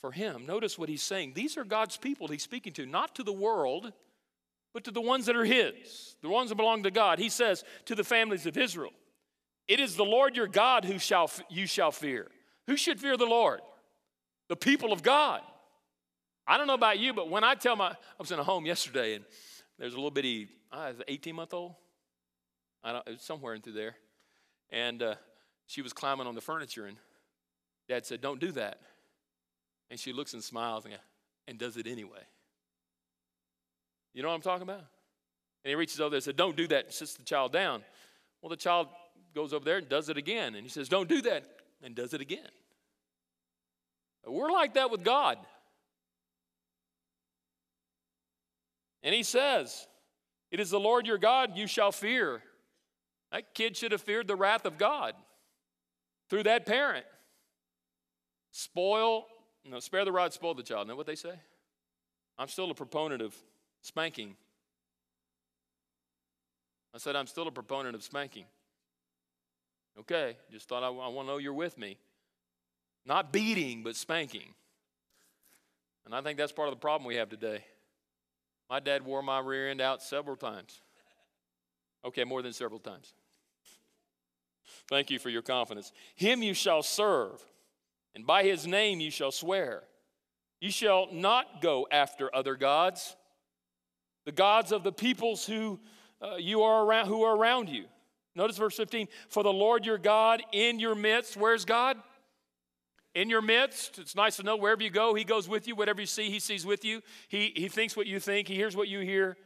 [0.00, 0.46] for Him.
[0.46, 1.32] Notice what He's saying.
[1.34, 3.92] These are God's people He's speaking to, not to the world,
[4.72, 7.18] but to the ones that are His, the ones that belong to God.
[7.18, 8.92] He says to the families of Israel,
[9.66, 12.28] It is the Lord your God who shall, you shall fear.
[12.68, 13.60] Who should fear the Lord?
[14.48, 15.40] The people of God.
[16.46, 18.66] I don't know about you, but when I tell my, I was in a home
[18.66, 19.24] yesterday and
[19.78, 21.74] there's a little bitty, I was 18 month old.
[22.84, 23.96] I don't, it was somewhere into there.
[24.70, 25.14] And uh,
[25.66, 26.96] she was climbing on the furniture and
[27.88, 28.78] dad said, Don't do that.
[29.90, 30.94] And she looks and smiles and,
[31.48, 32.22] and does it anyway.
[34.12, 34.80] You know what I'm talking about?
[35.64, 37.82] And he reaches over there and said, Don't do that, and sits the child down.
[38.40, 38.88] Well, the child
[39.34, 40.54] goes over there and does it again.
[40.54, 41.44] And he says, Don't do that,
[41.82, 42.48] and does it again.
[44.26, 45.38] We're like that with God.
[49.02, 49.86] And he says,
[50.50, 52.42] It is the Lord your God you shall fear.
[53.32, 55.14] That kid should have feared the wrath of God
[56.30, 57.04] through that parent.
[58.52, 59.26] Spoil,
[59.64, 60.88] no, spare the rod, spoil the child.
[60.88, 61.34] Know what they say?
[62.38, 63.34] I'm still a proponent of
[63.82, 64.36] spanking.
[66.94, 68.44] I said, I'm still a proponent of spanking.
[69.98, 71.98] Okay, just thought I, I want to know you're with me.
[73.04, 74.54] Not beating, but spanking.
[76.04, 77.64] And I think that's part of the problem we have today.
[78.68, 80.80] My dad wore my rear end out several times.
[82.04, 83.14] Okay, more than several times.
[84.88, 85.92] Thank you for your confidence.
[86.14, 87.42] Him you shall serve,
[88.14, 89.82] and by his name you shall swear.
[90.60, 93.16] You shall not go after other gods,
[94.24, 95.78] the gods of the peoples who
[96.20, 97.84] uh, you are around, who are around you.
[98.34, 99.08] Notice verse 15.
[99.28, 101.96] For the Lord your God in your midst, where's God?
[103.16, 103.98] In your midst.
[103.98, 105.74] It's nice to know wherever you go, He goes with you.
[105.74, 107.00] Whatever you see, He sees with you.
[107.28, 109.38] He, he thinks what you think, He hears what you hear.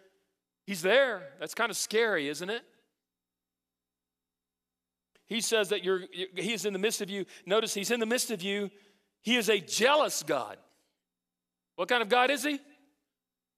[0.66, 1.22] He's there.
[1.38, 2.62] That's kind of scary, isn't it?
[5.26, 7.24] He says that you're, he is in the midst of you.
[7.46, 8.68] Notice he's in the midst of you.
[9.22, 10.56] He is a jealous God.
[11.76, 12.58] What kind of God is he?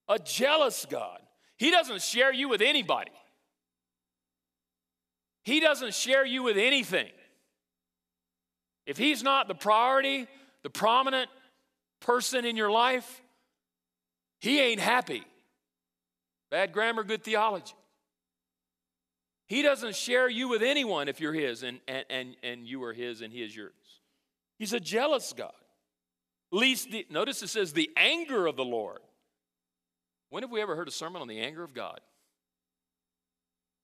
[0.07, 1.20] A jealous God.
[1.57, 3.12] He doesn't share you with anybody.
[5.44, 7.11] He doesn't share you with anything.
[8.86, 10.26] If he's not the priority,
[10.62, 11.30] the prominent
[12.00, 13.22] person in your life,
[14.40, 15.22] he ain't happy.
[16.50, 17.74] Bad grammar, good theology.
[19.46, 22.92] He doesn't share you with anyone if you're His and, and, and, and you are
[22.92, 23.72] His and He is yours.
[24.58, 25.52] He's a jealous God.
[26.50, 29.00] Least the, notice it says the anger of the Lord.
[30.30, 32.00] When have we ever heard a sermon on the anger of God?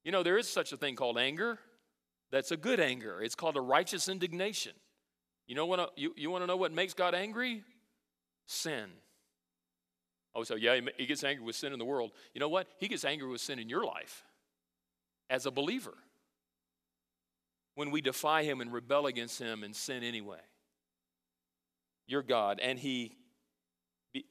[0.04, 1.58] You know, there is such a thing called anger.
[2.30, 3.20] That's a good anger.
[3.22, 4.72] It's called a righteous indignation.
[5.48, 5.80] You know what?
[5.80, 7.64] Uh, you, you want to know what makes God angry?
[8.46, 8.90] Sin.
[10.34, 12.12] Oh, so yeah, he gets angry with sin in the world.
[12.34, 12.68] You know what?
[12.78, 14.22] He gets angry with sin in your life
[15.30, 15.94] as a believer
[17.74, 20.38] when we defy him and rebel against him and sin anyway.
[22.06, 23.16] Your God, and he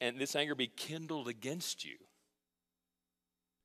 [0.00, 1.96] and this anger be kindled against you.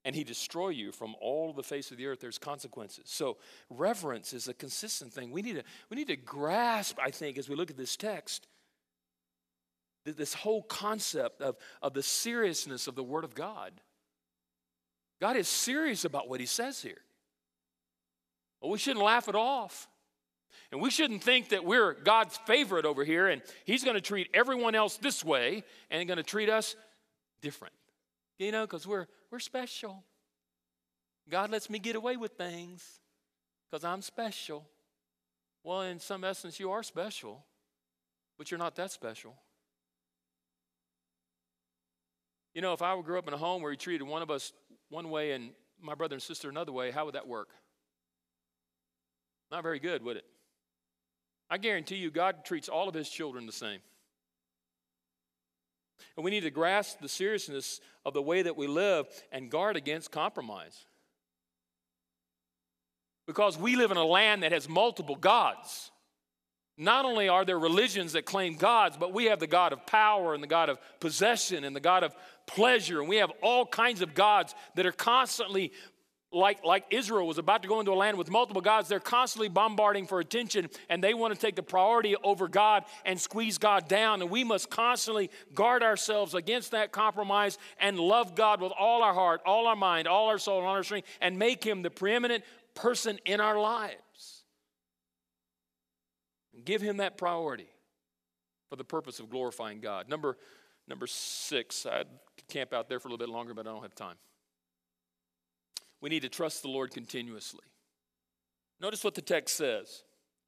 [0.05, 2.19] And he destroy you from all the face of the earth.
[2.19, 3.05] There's consequences.
[3.07, 3.37] So
[3.69, 5.31] reverence is a consistent thing.
[5.31, 8.47] We need to, we need to grasp, I think, as we look at this text,
[10.05, 13.71] this whole concept of, of the seriousness of the Word of God.
[15.21, 17.01] God is serious about what he says here.
[18.61, 19.87] We shouldn't laugh it off.
[20.71, 24.29] And we shouldn't think that we're God's favorite over here and He's going to treat
[24.33, 26.75] everyone else this way and going to treat us
[27.41, 27.73] different.
[28.39, 30.03] You know, because we're, we're special.
[31.29, 32.99] God lets me get away with things
[33.69, 34.67] because I'm special.
[35.63, 37.45] Well, in some essence, you are special,
[38.37, 39.35] but you're not that special.
[42.53, 44.51] You know, if I grew up in a home where He treated one of us
[44.89, 47.49] one way and my brother and sister another way, how would that work?
[49.51, 50.25] Not very good, would it?
[51.49, 53.79] I guarantee you, God treats all of his children the same.
[56.15, 59.75] And we need to grasp the seriousness of the way that we live and guard
[59.75, 60.85] against compromise.
[63.25, 65.91] Because we live in a land that has multiple gods.
[66.77, 70.33] Not only are there religions that claim gods, but we have the God of power
[70.33, 72.15] and the God of possession and the God of
[72.47, 72.99] pleasure.
[72.99, 75.71] And we have all kinds of gods that are constantly
[76.33, 79.49] like, like Israel was about to go into a land with multiple gods, they're constantly
[79.49, 83.87] bombarding for attention and they want to take the priority over God and squeeze God
[83.87, 84.21] down.
[84.21, 89.13] And we must constantly guard ourselves against that compromise and love God with all our
[89.13, 91.91] heart, all our mind, all our soul, and all our strength, and make Him the
[91.91, 92.43] preeminent
[92.75, 94.43] person in our lives.
[96.53, 97.67] And give Him that priority
[98.69, 100.09] for the purpose of glorifying God.
[100.09, 100.37] Number,
[100.87, 102.07] number six, I'd
[102.49, 104.15] camp out there for a little bit longer, but I don't have time.
[106.03, 107.63] We need to trust the Lord continuously.
[108.81, 110.03] Notice what the text says.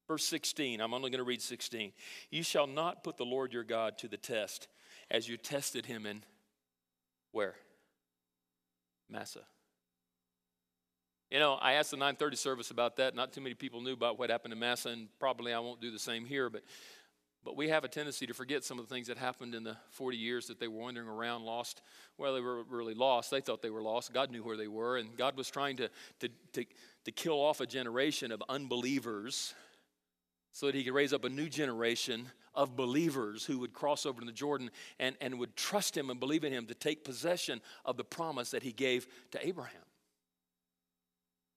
[0.06, 1.94] Verse 16, I'm only going to read 16.
[2.30, 4.68] You shall not put the Lord your God to the test
[5.10, 6.24] as you tested him in
[7.32, 7.56] where?
[9.10, 9.46] Massah.
[11.32, 13.16] You know, I asked the 930 service about that.
[13.16, 15.90] Not too many people knew about what happened in Massah, and probably I won't do
[15.90, 16.64] the same here, but
[17.46, 19.78] but we have a tendency to forget some of the things that happened in the
[19.92, 21.84] 40 years that they were wandering around, lost.
[22.18, 23.30] Well, they were really lost.
[23.30, 24.12] They thought they were lost.
[24.12, 25.90] God knew where they were, and God was trying to,
[26.22, 26.66] to, to,
[27.06, 29.54] to kill off a generation of unbelievers
[30.52, 32.26] so that He could raise up a new generation
[32.56, 36.20] of believers who would cross over to the Jordan and, and would trust Him and
[36.20, 39.82] believe in Him to take possession of the promise that He gave to Abraham.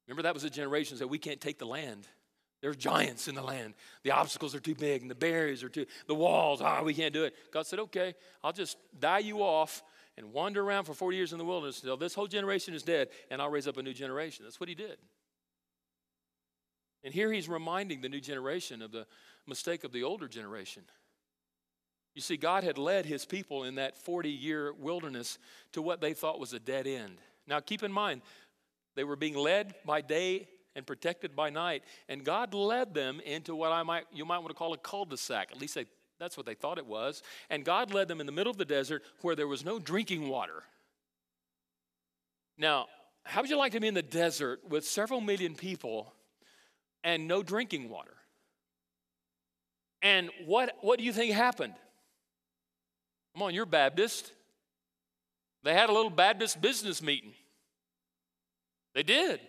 [0.06, 2.06] Remember, that was a generation that said, we can't take the land.
[2.60, 3.74] There's giants in the land.
[4.02, 7.14] The obstacles are too big and the barriers are too, the walls, ah, we can't
[7.14, 7.34] do it.
[7.52, 9.82] God said, okay, I'll just die you off
[10.16, 13.08] and wander around for 40 years in the wilderness until this whole generation is dead
[13.30, 14.44] and I'll raise up a new generation.
[14.44, 14.98] That's what he did.
[17.04, 19.06] And here he's reminding the new generation of the
[19.46, 20.82] mistake of the older generation.
[22.14, 25.38] You see, God had led his people in that 40 year wilderness
[25.72, 27.18] to what they thought was a dead end.
[27.46, 28.22] Now, keep in mind,
[28.96, 30.48] they were being led by day
[30.78, 31.82] and protected by night.
[32.08, 35.50] And God led them into what I might you might want to call a cul-de-sac.
[35.50, 35.86] At least they,
[36.18, 37.22] that's what they thought it was.
[37.50, 40.28] And God led them in the middle of the desert where there was no drinking
[40.28, 40.62] water.
[42.56, 42.86] Now,
[43.24, 46.12] how would you like to be in the desert with several million people
[47.02, 48.14] and no drinking water?
[50.00, 51.74] And what, what do you think happened?
[53.34, 54.32] Come on, you're Baptist.
[55.64, 57.32] They had a little Baptist business meeting.
[58.94, 59.40] They did.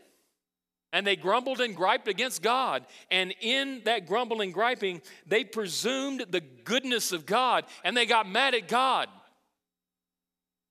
[0.92, 2.86] And they grumbled and griped against God.
[3.12, 8.56] And in that grumbling griping, they presumed the goodness of God and they got mad
[8.56, 9.08] at God.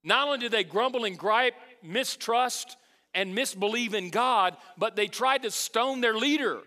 [0.02, 2.76] Not only did they grumble and gripe, mistrust,
[3.14, 6.60] and misbelieve in God, but they tried to stone their leader.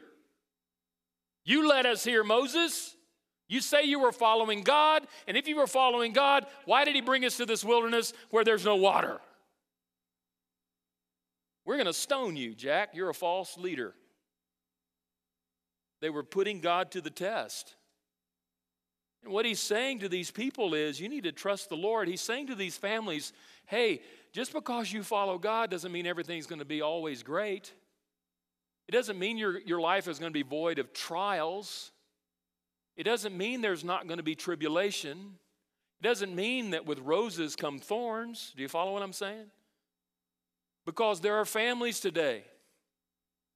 [1.43, 2.95] You led us here, Moses.
[3.47, 7.02] You say you were following God, and if you were following God, why did He
[7.02, 9.20] bring us to this wilderness where there's no water?
[11.72, 12.89] We're going to stone you, Jack.
[12.95, 13.93] You're a false leader.
[16.01, 17.76] They were putting God to the test.
[19.24, 22.09] And what he's saying to these people is, you need to trust the Lord.
[22.09, 23.32] He's saying to these families,
[23.67, 24.01] hey,
[24.34, 27.72] just because you follow God doesn't mean everything's going to be always great.
[28.89, 31.93] It doesn't mean your, your life is going to be void of trials.
[32.97, 35.38] It doesn't mean there's not going to be tribulation.
[36.01, 38.51] It doesn't mean that with roses come thorns.
[38.57, 39.45] Do you follow what I'm saying?
[40.86, 42.44] Because there are families today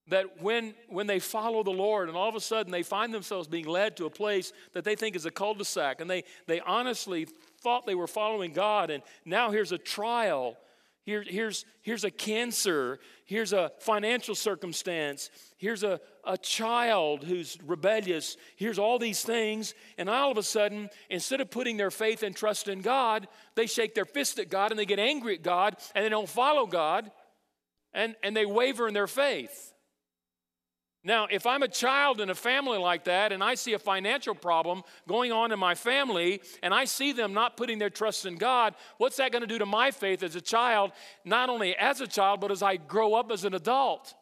[0.07, 3.47] that when, when they follow the Lord and all of a sudden they find themselves
[3.47, 6.23] being led to a place that they think is a cul de sac and they,
[6.45, 7.27] they honestly
[7.61, 10.57] thought they were following God and now here's a trial.
[11.05, 12.99] Here, here's, here's a cancer.
[13.25, 15.29] Here's a financial circumstance.
[15.57, 18.37] Here's a, a child who's rebellious.
[18.55, 19.75] Here's all these things.
[19.99, 23.67] And all of a sudden, instead of putting their faith and trust in God, they
[23.67, 26.65] shake their fist at God and they get angry at God and they don't follow
[26.65, 27.11] God
[27.93, 29.74] and, and they waver in their faith.
[31.05, 34.33] Now, if I'm a child in a family like that and I see a financial
[34.33, 38.37] problem going on in my family and I see them not putting their trust in
[38.37, 40.91] God, what's that going to do to my faith as a child,
[41.23, 44.15] not only as a child, but as I grow up as an adult?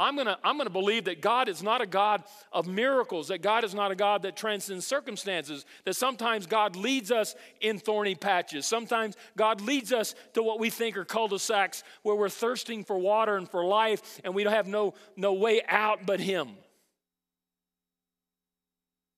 [0.00, 3.28] I'm going to I'm going to believe that God is not a God of miracles,
[3.28, 7.78] that God is not a God that transcends circumstances, that sometimes God leads us in
[7.78, 8.64] thorny patches.
[8.64, 12.82] Sometimes God leads us to what we think are cul de sacs where we're thirsting
[12.82, 16.56] for water and for life and we don't have no, no way out but Him.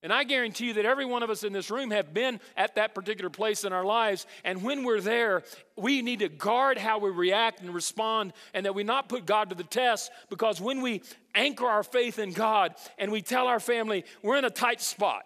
[0.02, 2.74] And I guarantee you that every one of us in this room have been at
[2.74, 4.26] that particular place in our lives.
[4.42, 5.44] And when we're there,
[5.76, 9.50] we need to guard how we react and respond, and that we not put God
[9.50, 10.10] to the test.
[10.28, 11.02] Because when we
[11.36, 15.22] anchor our faith in God and we tell our family we're in a tight spot,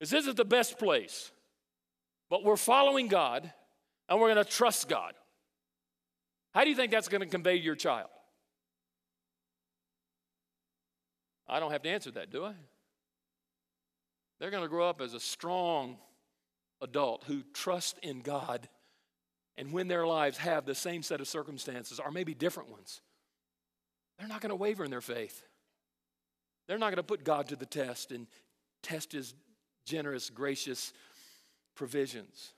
[0.00, 1.30] this isn't the best place,
[2.28, 3.50] but we're following God
[4.08, 5.14] and we're going to trust God.
[6.52, 8.08] How do you think that's going to convey to your child?
[11.48, 12.54] I don't have to answer that, do I?
[14.38, 15.96] They're going to grow up as a strong
[16.80, 18.68] adult who trust in God.
[19.56, 23.00] And when their lives have the same set of circumstances, or maybe different ones,
[24.18, 25.44] they're not going to waver in their faith.
[26.66, 28.26] They're not going to put God to the test and
[28.82, 29.34] test his
[29.86, 30.92] generous, gracious
[31.74, 32.52] provisions.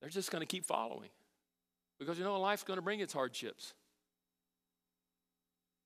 [0.00, 1.10] They're just going to keep following.
[1.98, 3.74] Because you know, life's going to bring its hardships.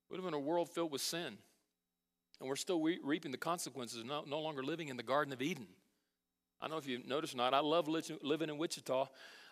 [0.09, 1.37] We live in a world filled with sin.
[2.43, 5.41] And we're still re- reaping the consequences, no, no longer living in the Garden of
[5.41, 5.65] Eden.
[6.59, 9.07] I don't know if you've noticed or not, I love living in Wichita.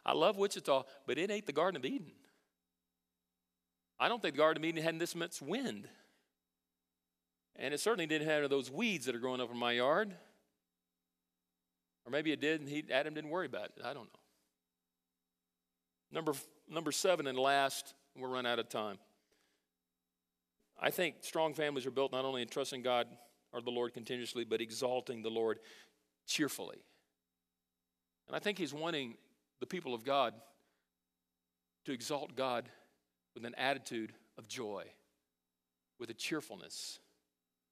[0.06, 2.12] I love Wichita, but it ain't the Garden of Eden.
[3.98, 5.88] I don't think the Garden of Eden had this much wind.
[7.56, 10.14] And it certainly didn't have those weeds that are growing up in my yard.
[12.06, 13.82] Or maybe it did, and he, Adam didn't worry about it.
[13.86, 14.20] I don't know.
[16.12, 16.34] Number,
[16.70, 18.98] number seven and last, we're run out of time.
[20.82, 23.08] I think strong families are built not only in trusting God
[23.54, 25.60] or the Lord continuously, but exalting the Lord
[26.26, 26.84] cheerfully.
[28.28, 29.16] And I think He's wanting
[29.60, 30.34] the people of God
[31.86, 32.70] to exalt God
[33.36, 34.86] with an attitude of joy,
[36.00, 37.00] with a cheerfulness,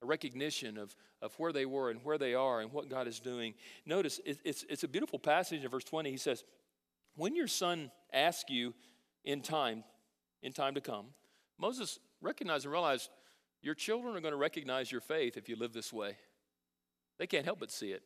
[0.02, 3.20] a recognition of, of where they were and where they are and what God is
[3.20, 3.54] doing.
[3.86, 6.12] Notice it, it's, it's a beautiful passage in verse 20.
[6.12, 6.44] He says,
[7.16, 8.74] When your son asks you
[9.24, 9.84] in time,
[10.42, 11.08] in time to come,
[11.58, 13.10] Moses recognized and realize
[13.62, 16.16] your children are going to recognize your faith if you live this way.
[17.18, 18.02] They can't help but see it.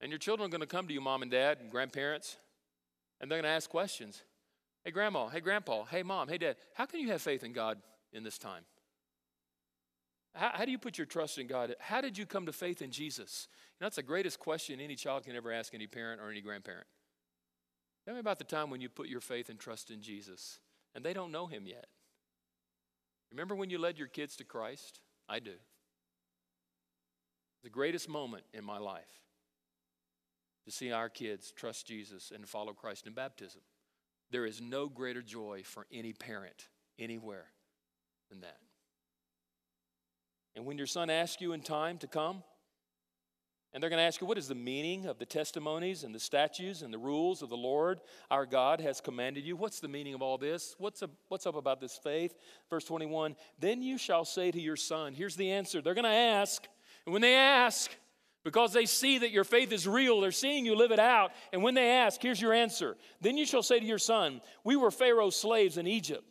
[0.00, 2.36] And your children are going to come to you, mom and dad and grandparents,
[3.20, 4.22] and they're going to ask questions.
[4.84, 7.78] Hey, grandma, hey, grandpa, hey, mom, hey, dad, how can you have faith in God
[8.12, 8.64] in this time?
[10.34, 11.74] How, how, do you put your trust in God?
[11.78, 13.48] How did you come to faith in Jesus?
[13.50, 16.40] You know, that's the greatest question any child can ever ask any parent or any
[16.40, 16.86] grandparent.
[18.04, 20.58] Tell me about the time when you put your faith and trust in Jesus
[20.94, 21.86] and they don't know him yet.
[23.34, 25.00] Remember when you led your kids to Christ?
[25.28, 25.54] I do.
[27.64, 29.22] The greatest moment in my life
[30.64, 33.62] to see our kids trust Jesus and follow Christ in baptism.
[34.30, 37.46] There is no greater joy for any parent anywhere
[38.30, 38.58] than that.
[40.54, 42.44] And when your son asks you in time to come,
[43.74, 46.20] and they're going to ask you, what is the meaning of the testimonies and the
[46.20, 48.00] statutes and the rules of the Lord
[48.30, 49.56] our God has commanded you?
[49.56, 50.76] What's the meaning of all this?
[50.78, 52.36] What's up, what's up about this faith?
[52.70, 55.82] Verse 21 Then you shall say to your son, here's the answer.
[55.82, 56.64] They're going to ask,
[57.04, 57.90] and when they ask,
[58.44, 60.20] because they see that your faith is real.
[60.20, 61.32] They're seeing you live it out.
[61.52, 62.96] And when they ask, here's your answer.
[63.22, 66.22] Then you shall say to your son, We were Pharaoh's slaves in Egypt.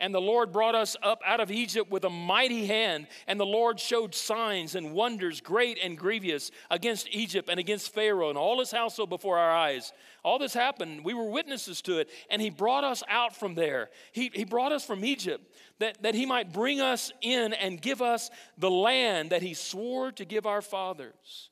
[0.00, 3.44] And the Lord brought us up out of Egypt with a mighty hand, and the
[3.44, 8.60] Lord showed signs and wonders great and grievous against Egypt and against Pharaoh and all
[8.60, 9.92] his household before our eyes.
[10.24, 11.04] All this happened.
[11.04, 13.90] We were witnesses to it, and he brought us out from there.
[14.12, 15.44] He, he brought us from Egypt
[15.80, 20.12] that, that he might bring us in and give us the land that he swore
[20.12, 21.50] to give our fathers.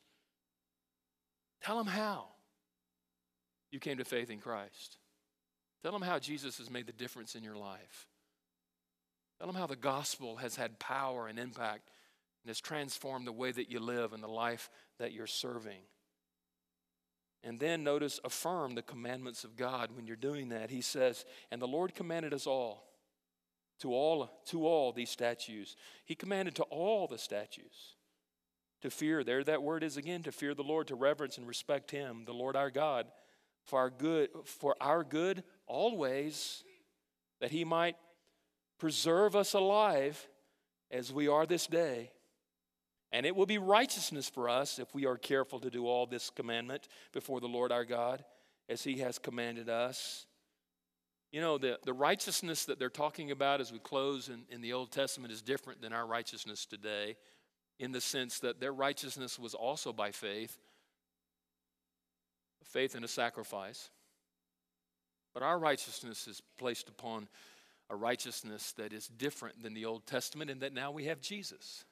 [1.62, 2.28] Tell them how
[3.70, 4.96] you came to faith in Christ.
[5.82, 8.06] Tell them how Jesus has made the difference in your life.
[9.38, 11.90] Tell them how the gospel has had power and impact
[12.42, 14.68] and has transformed the way that you live and the life
[14.98, 15.80] that you're serving.
[17.44, 20.70] And then notice, affirm the commandments of God when you're doing that.
[20.70, 22.84] He says, And the Lord commanded us all
[23.80, 27.94] to all to all these statues He commanded to all the statues
[28.82, 29.22] to fear.
[29.22, 32.32] There that word is again to fear the Lord, to reverence and respect him, the
[32.32, 33.06] Lord our God,
[33.64, 36.64] for our good for our good always
[37.40, 37.96] that he might
[38.78, 40.28] preserve us alive
[40.90, 42.10] as we are this day.
[43.10, 46.30] And it will be righteousness for us if we are careful to do all this
[46.30, 48.24] commandment before the Lord our God
[48.68, 50.26] as He has commanded us.
[51.32, 54.72] You know, the, the righteousness that they're talking about as we close in, in the
[54.72, 57.16] Old Testament is different than our righteousness today
[57.78, 60.58] in the sense that their righteousness was also by faith,
[62.64, 63.90] faith in a sacrifice.
[65.32, 67.28] But our righteousness is placed upon
[67.90, 71.84] a righteousness that is different than the Old Testament, and that now we have Jesus,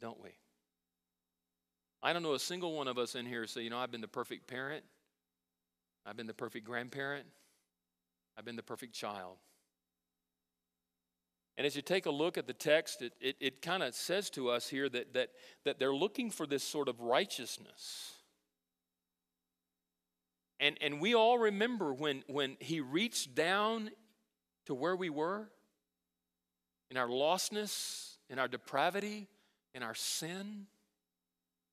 [0.00, 0.30] don't we?
[2.02, 4.00] I don't know a single one of us in here say, you know, I've been
[4.00, 4.84] the perfect parent,
[6.06, 7.26] I've been the perfect grandparent,
[8.36, 9.38] I've been the perfect child.
[11.56, 14.28] And as you take a look at the text, it, it, it kind of says
[14.30, 15.30] to us here that, that,
[15.64, 18.12] that they're looking for this sort of righteousness.
[20.58, 23.90] And, and we all remember when, when he reached down
[24.66, 25.48] to where we were
[26.90, 29.28] in our lostness, in our depravity,
[29.74, 30.66] in our sin.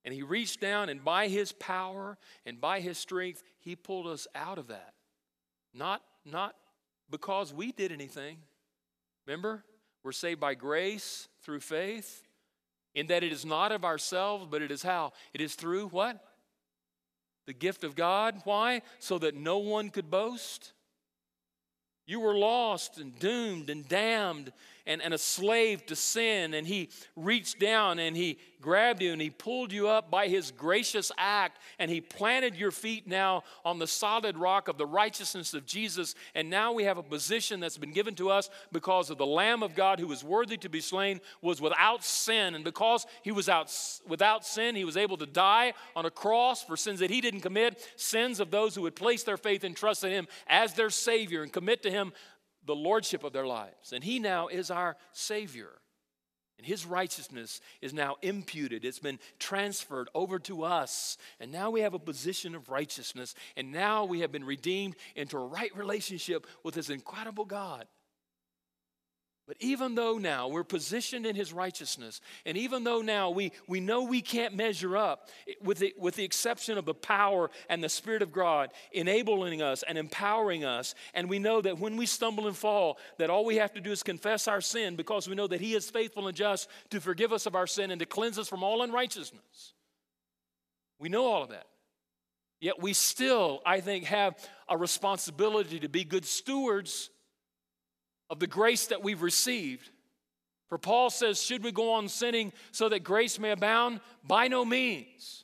[0.04, 4.28] And he reached down, and by his power and by his strength, he pulled us
[4.34, 4.94] out of that.
[5.74, 6.56] Not, not
[7.10, 8.38] because we did anything.
[9.28, 9.64] Remember?
[10.04, 12.24] We're saved by grace through faith,
[12.96, 15.14] in that it is not of ourselves, but it is how?
[15.34, 16.26] It is through what?
[17.46, 18.42] The gift of God.
[18.44, 18.82] Why?
[19.00, 20.74] So that no one could boast.
[22.06, 24.52] You were lost and doomed and damned
[24.86, 26.54] and, and a slave to sin.
[26.54, 30.52] And he reached down and he grabbed you and he pulled you up by his
[30.52, 35.54] gracious act and he planted your feet now on the solid rock of the righteousness
[35.54, 36.16] of Jesus.
[36.36, 39.64] And now we have a position that's been given to us because of the Lamb
[39.64, 42.56] of God who was worthy to be slain, was without sin.
[42.56, 43.76] And because he was out,
[44.08, 47.42] without sin, he was able to die on a cross for sins that he didn't
[47.42, 50.90] commit, sins of those who would place their faith and trust in him as their
[50.90, 52.14] Savior and commit to him
[52.66, 53.94] the lordship of their lives.
[53.94, 55.72] And he now is our Savior.
[56.58, 58.86] And his righteousness is now imputed.
[58.86, 61.18] It's been transferred over to us.
[61.40, 63.34] And now we have a position of righteousness.
[63.58, 67.88] And now we have been redeemed into a right relationship with this incredible God.
[69.52, 73.82] But even though now we're positioned in his righteousness, and even though now we, we
[73.82, 75.28] know we can't measure up,
[75.62, 79.84] with the, with the exception of the power and the Spirit of God enabling us
[79.84, 83.58] and empowering us, and we know that when we stumble and fall, that all we
[83.58, 86.38] have to do is confess our sin because we know that he is faithful and
[86.38, 89.74] just to forgive us of our sin and to cleanse us from all unrighteousness.
[90.98, 91.68] We know all of that.
[92.62, 94.34] Yet we still, I think, have
[94.70, 97.10] a responsibility to be good stewards
[98.32, 99.92] of the grace that we've received.
[100.70, 104.00] For Paul says, Should we go on sinning so that grace may abound?
[104.26, 105.44] By no means.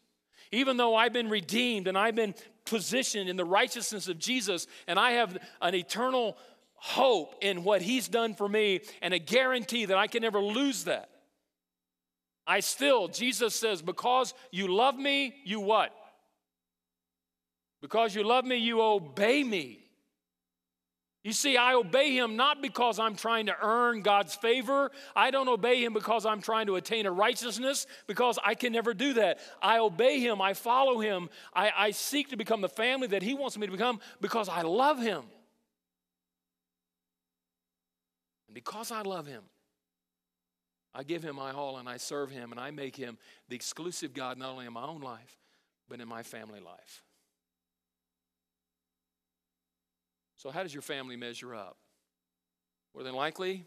[0.53, 2.33] Even though I've been redeemed and I've been
[2.63, 6.37] positioned in the righteousness of Jesus, and I have an eternal
[6.75, 10.85] hope in what He's done for me and a guarantee that I can never lose
[10.85, 11.09] that.
[12.47, 15.93] I still, Jesus says, because you love me, you what?
[17.81, 19.86] Because you love me, you obey me.
[21.23, 24.91] You see, I obey him not because I'm trying to earn God's favor.
[25.15, 28.93] I don't obey him because I'm trying to attain a righteousness, because I can never
[28.93, 29.39] do that.
[29.61, 33.33] I obey him, I follow him, I, I seek to become the family that he
[33.33, 35.23] wants me to become because I love him.
[38.47, 39.43] And because I love him,
[40.93, 43.17] I give him my all and I serve him and I make him
[43.49, 45.37] the exclusive God not only in my own life,
[45.89, 47.03] but in my family life.
[50.37, 51.77] So, how does your family measure up?
[52.93, 53.65] More than likely,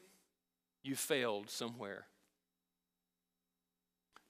[0.82, 2.06] you failed somewhere.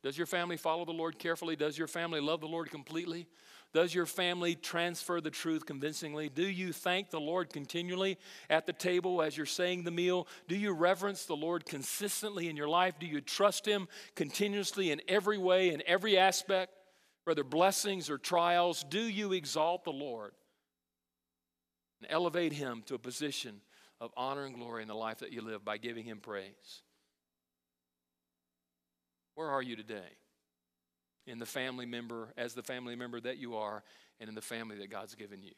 [0.03, 1.57] Does your family follow the Lord carefully?
[1.57, 3.27] Does your family love the Lord completely?
[3.75, 6.31] Does your family transfer the truth convincingly?
[6.31, 8.19] Do you thank the Lord continually
[8.49, 10.27] at the table as you're saying the meal?
[10.49, 12.95] Do you reverence the Lord consistently in your life?
[12.99, 13.87] Do you trust Him
[14.17, 16.73] continuously in every way, in every aspect,
[17.25, 18.83] whether blessings or trials?
[18.89, 20.33] Do you exalt the Lord?
[22.01, 23.61] And elevate him to a position
[24.01, 26.83] of honor and glory in the life that you live by giving him praise.
[29.35, 30.17] Where are you today?
[31.27, 33.83] In the family member, as the family member that you are,
[34.19, 35.55] and in the family that God's given you.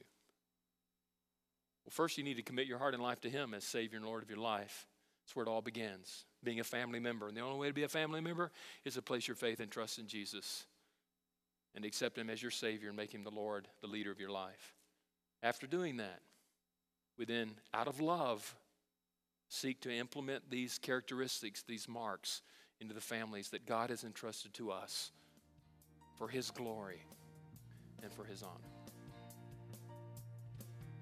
[1.85, 4.07] Well, first, you need to commit your heart and life to Him as Savior and
[4.07, 4.87] Lord of your life.
[5.25, 7.29] That's where it all begins, being a family member.
[7.29, 8.51] And the only way to be a family member
[8.85, 10.65] is to place your faith and trust in Jesus
[11.75, 14.31] and accept Him as your Savior and make Him the Lord, the leader of your
[14.31, 14.75] life.
[15.43, 16.21] After doing that,
[17.23, 18.57] we then, out of love,
[19.49, 22.43] seek to implement these characteristics, these marks,
[22.81, 25.13] into the families that God has entrusted to us
[26.19, 27.01] for His glory
[28.03, 28.73] and for His honor.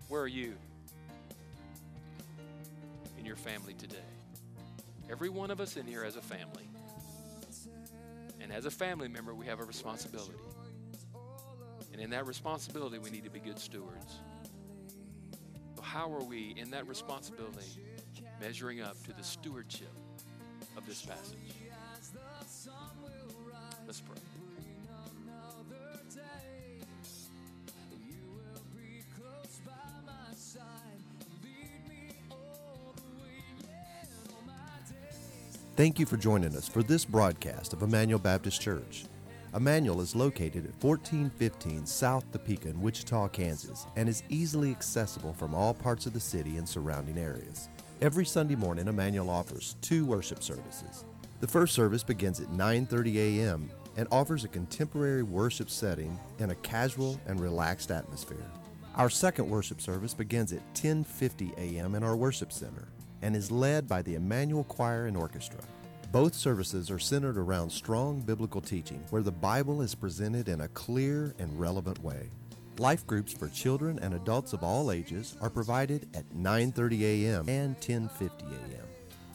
[0.09, 0.53] Where are you
[3.19, 3.97] in your family today?
[5.11, 6.69] Every one of us in here has a family.
[8.43, 10.37] And as a family member, we have a responsibility.
[11.95, 14.19] And in that responsibility, we need to be good stewards
[15.91, 17.67] how are we in that responsibility
[18.41, 19.91] measuring up to the stewardship
[20.77, 21.37] of this passage?
[23.89, 24.17] Let's pray.
[35.77, 39.07] Thank you for joining us for this broadcast of Immanuel Baptist Church.
[39.53, 45.55] Immanuel is located at 1415 South Topeka in Wichita, Kansas, and is easily accessible from
[45.57, 47.69] all parts of the city and surrounding areas.
[48.01, 51.05] Every Sunday morning, Immanuel offers two worship services.
[51.41, 53.71] The first service begins at 9:30 a.m.
[53.97, 58.47] and offers a contemporary worship setting in a casual and relaxed atmosphere.
[58.95, 61.97] Our second worship service begins at 10:50 a.m.
[61.97, 62.87] in our worship center
[63.21, 65.61] and is led by the Immanuel Choir and Orchestra.
[66.13, 70.69] Both services are centered around strong biblical teaching where the Bible is presented in a
[70.69, 72.31] clear and relevant way.
[72.79, 77.49] Life groups for children and adults of all ages are provided at 9:30 a.m.
[77.49, 78.89] and 10:50 a.m.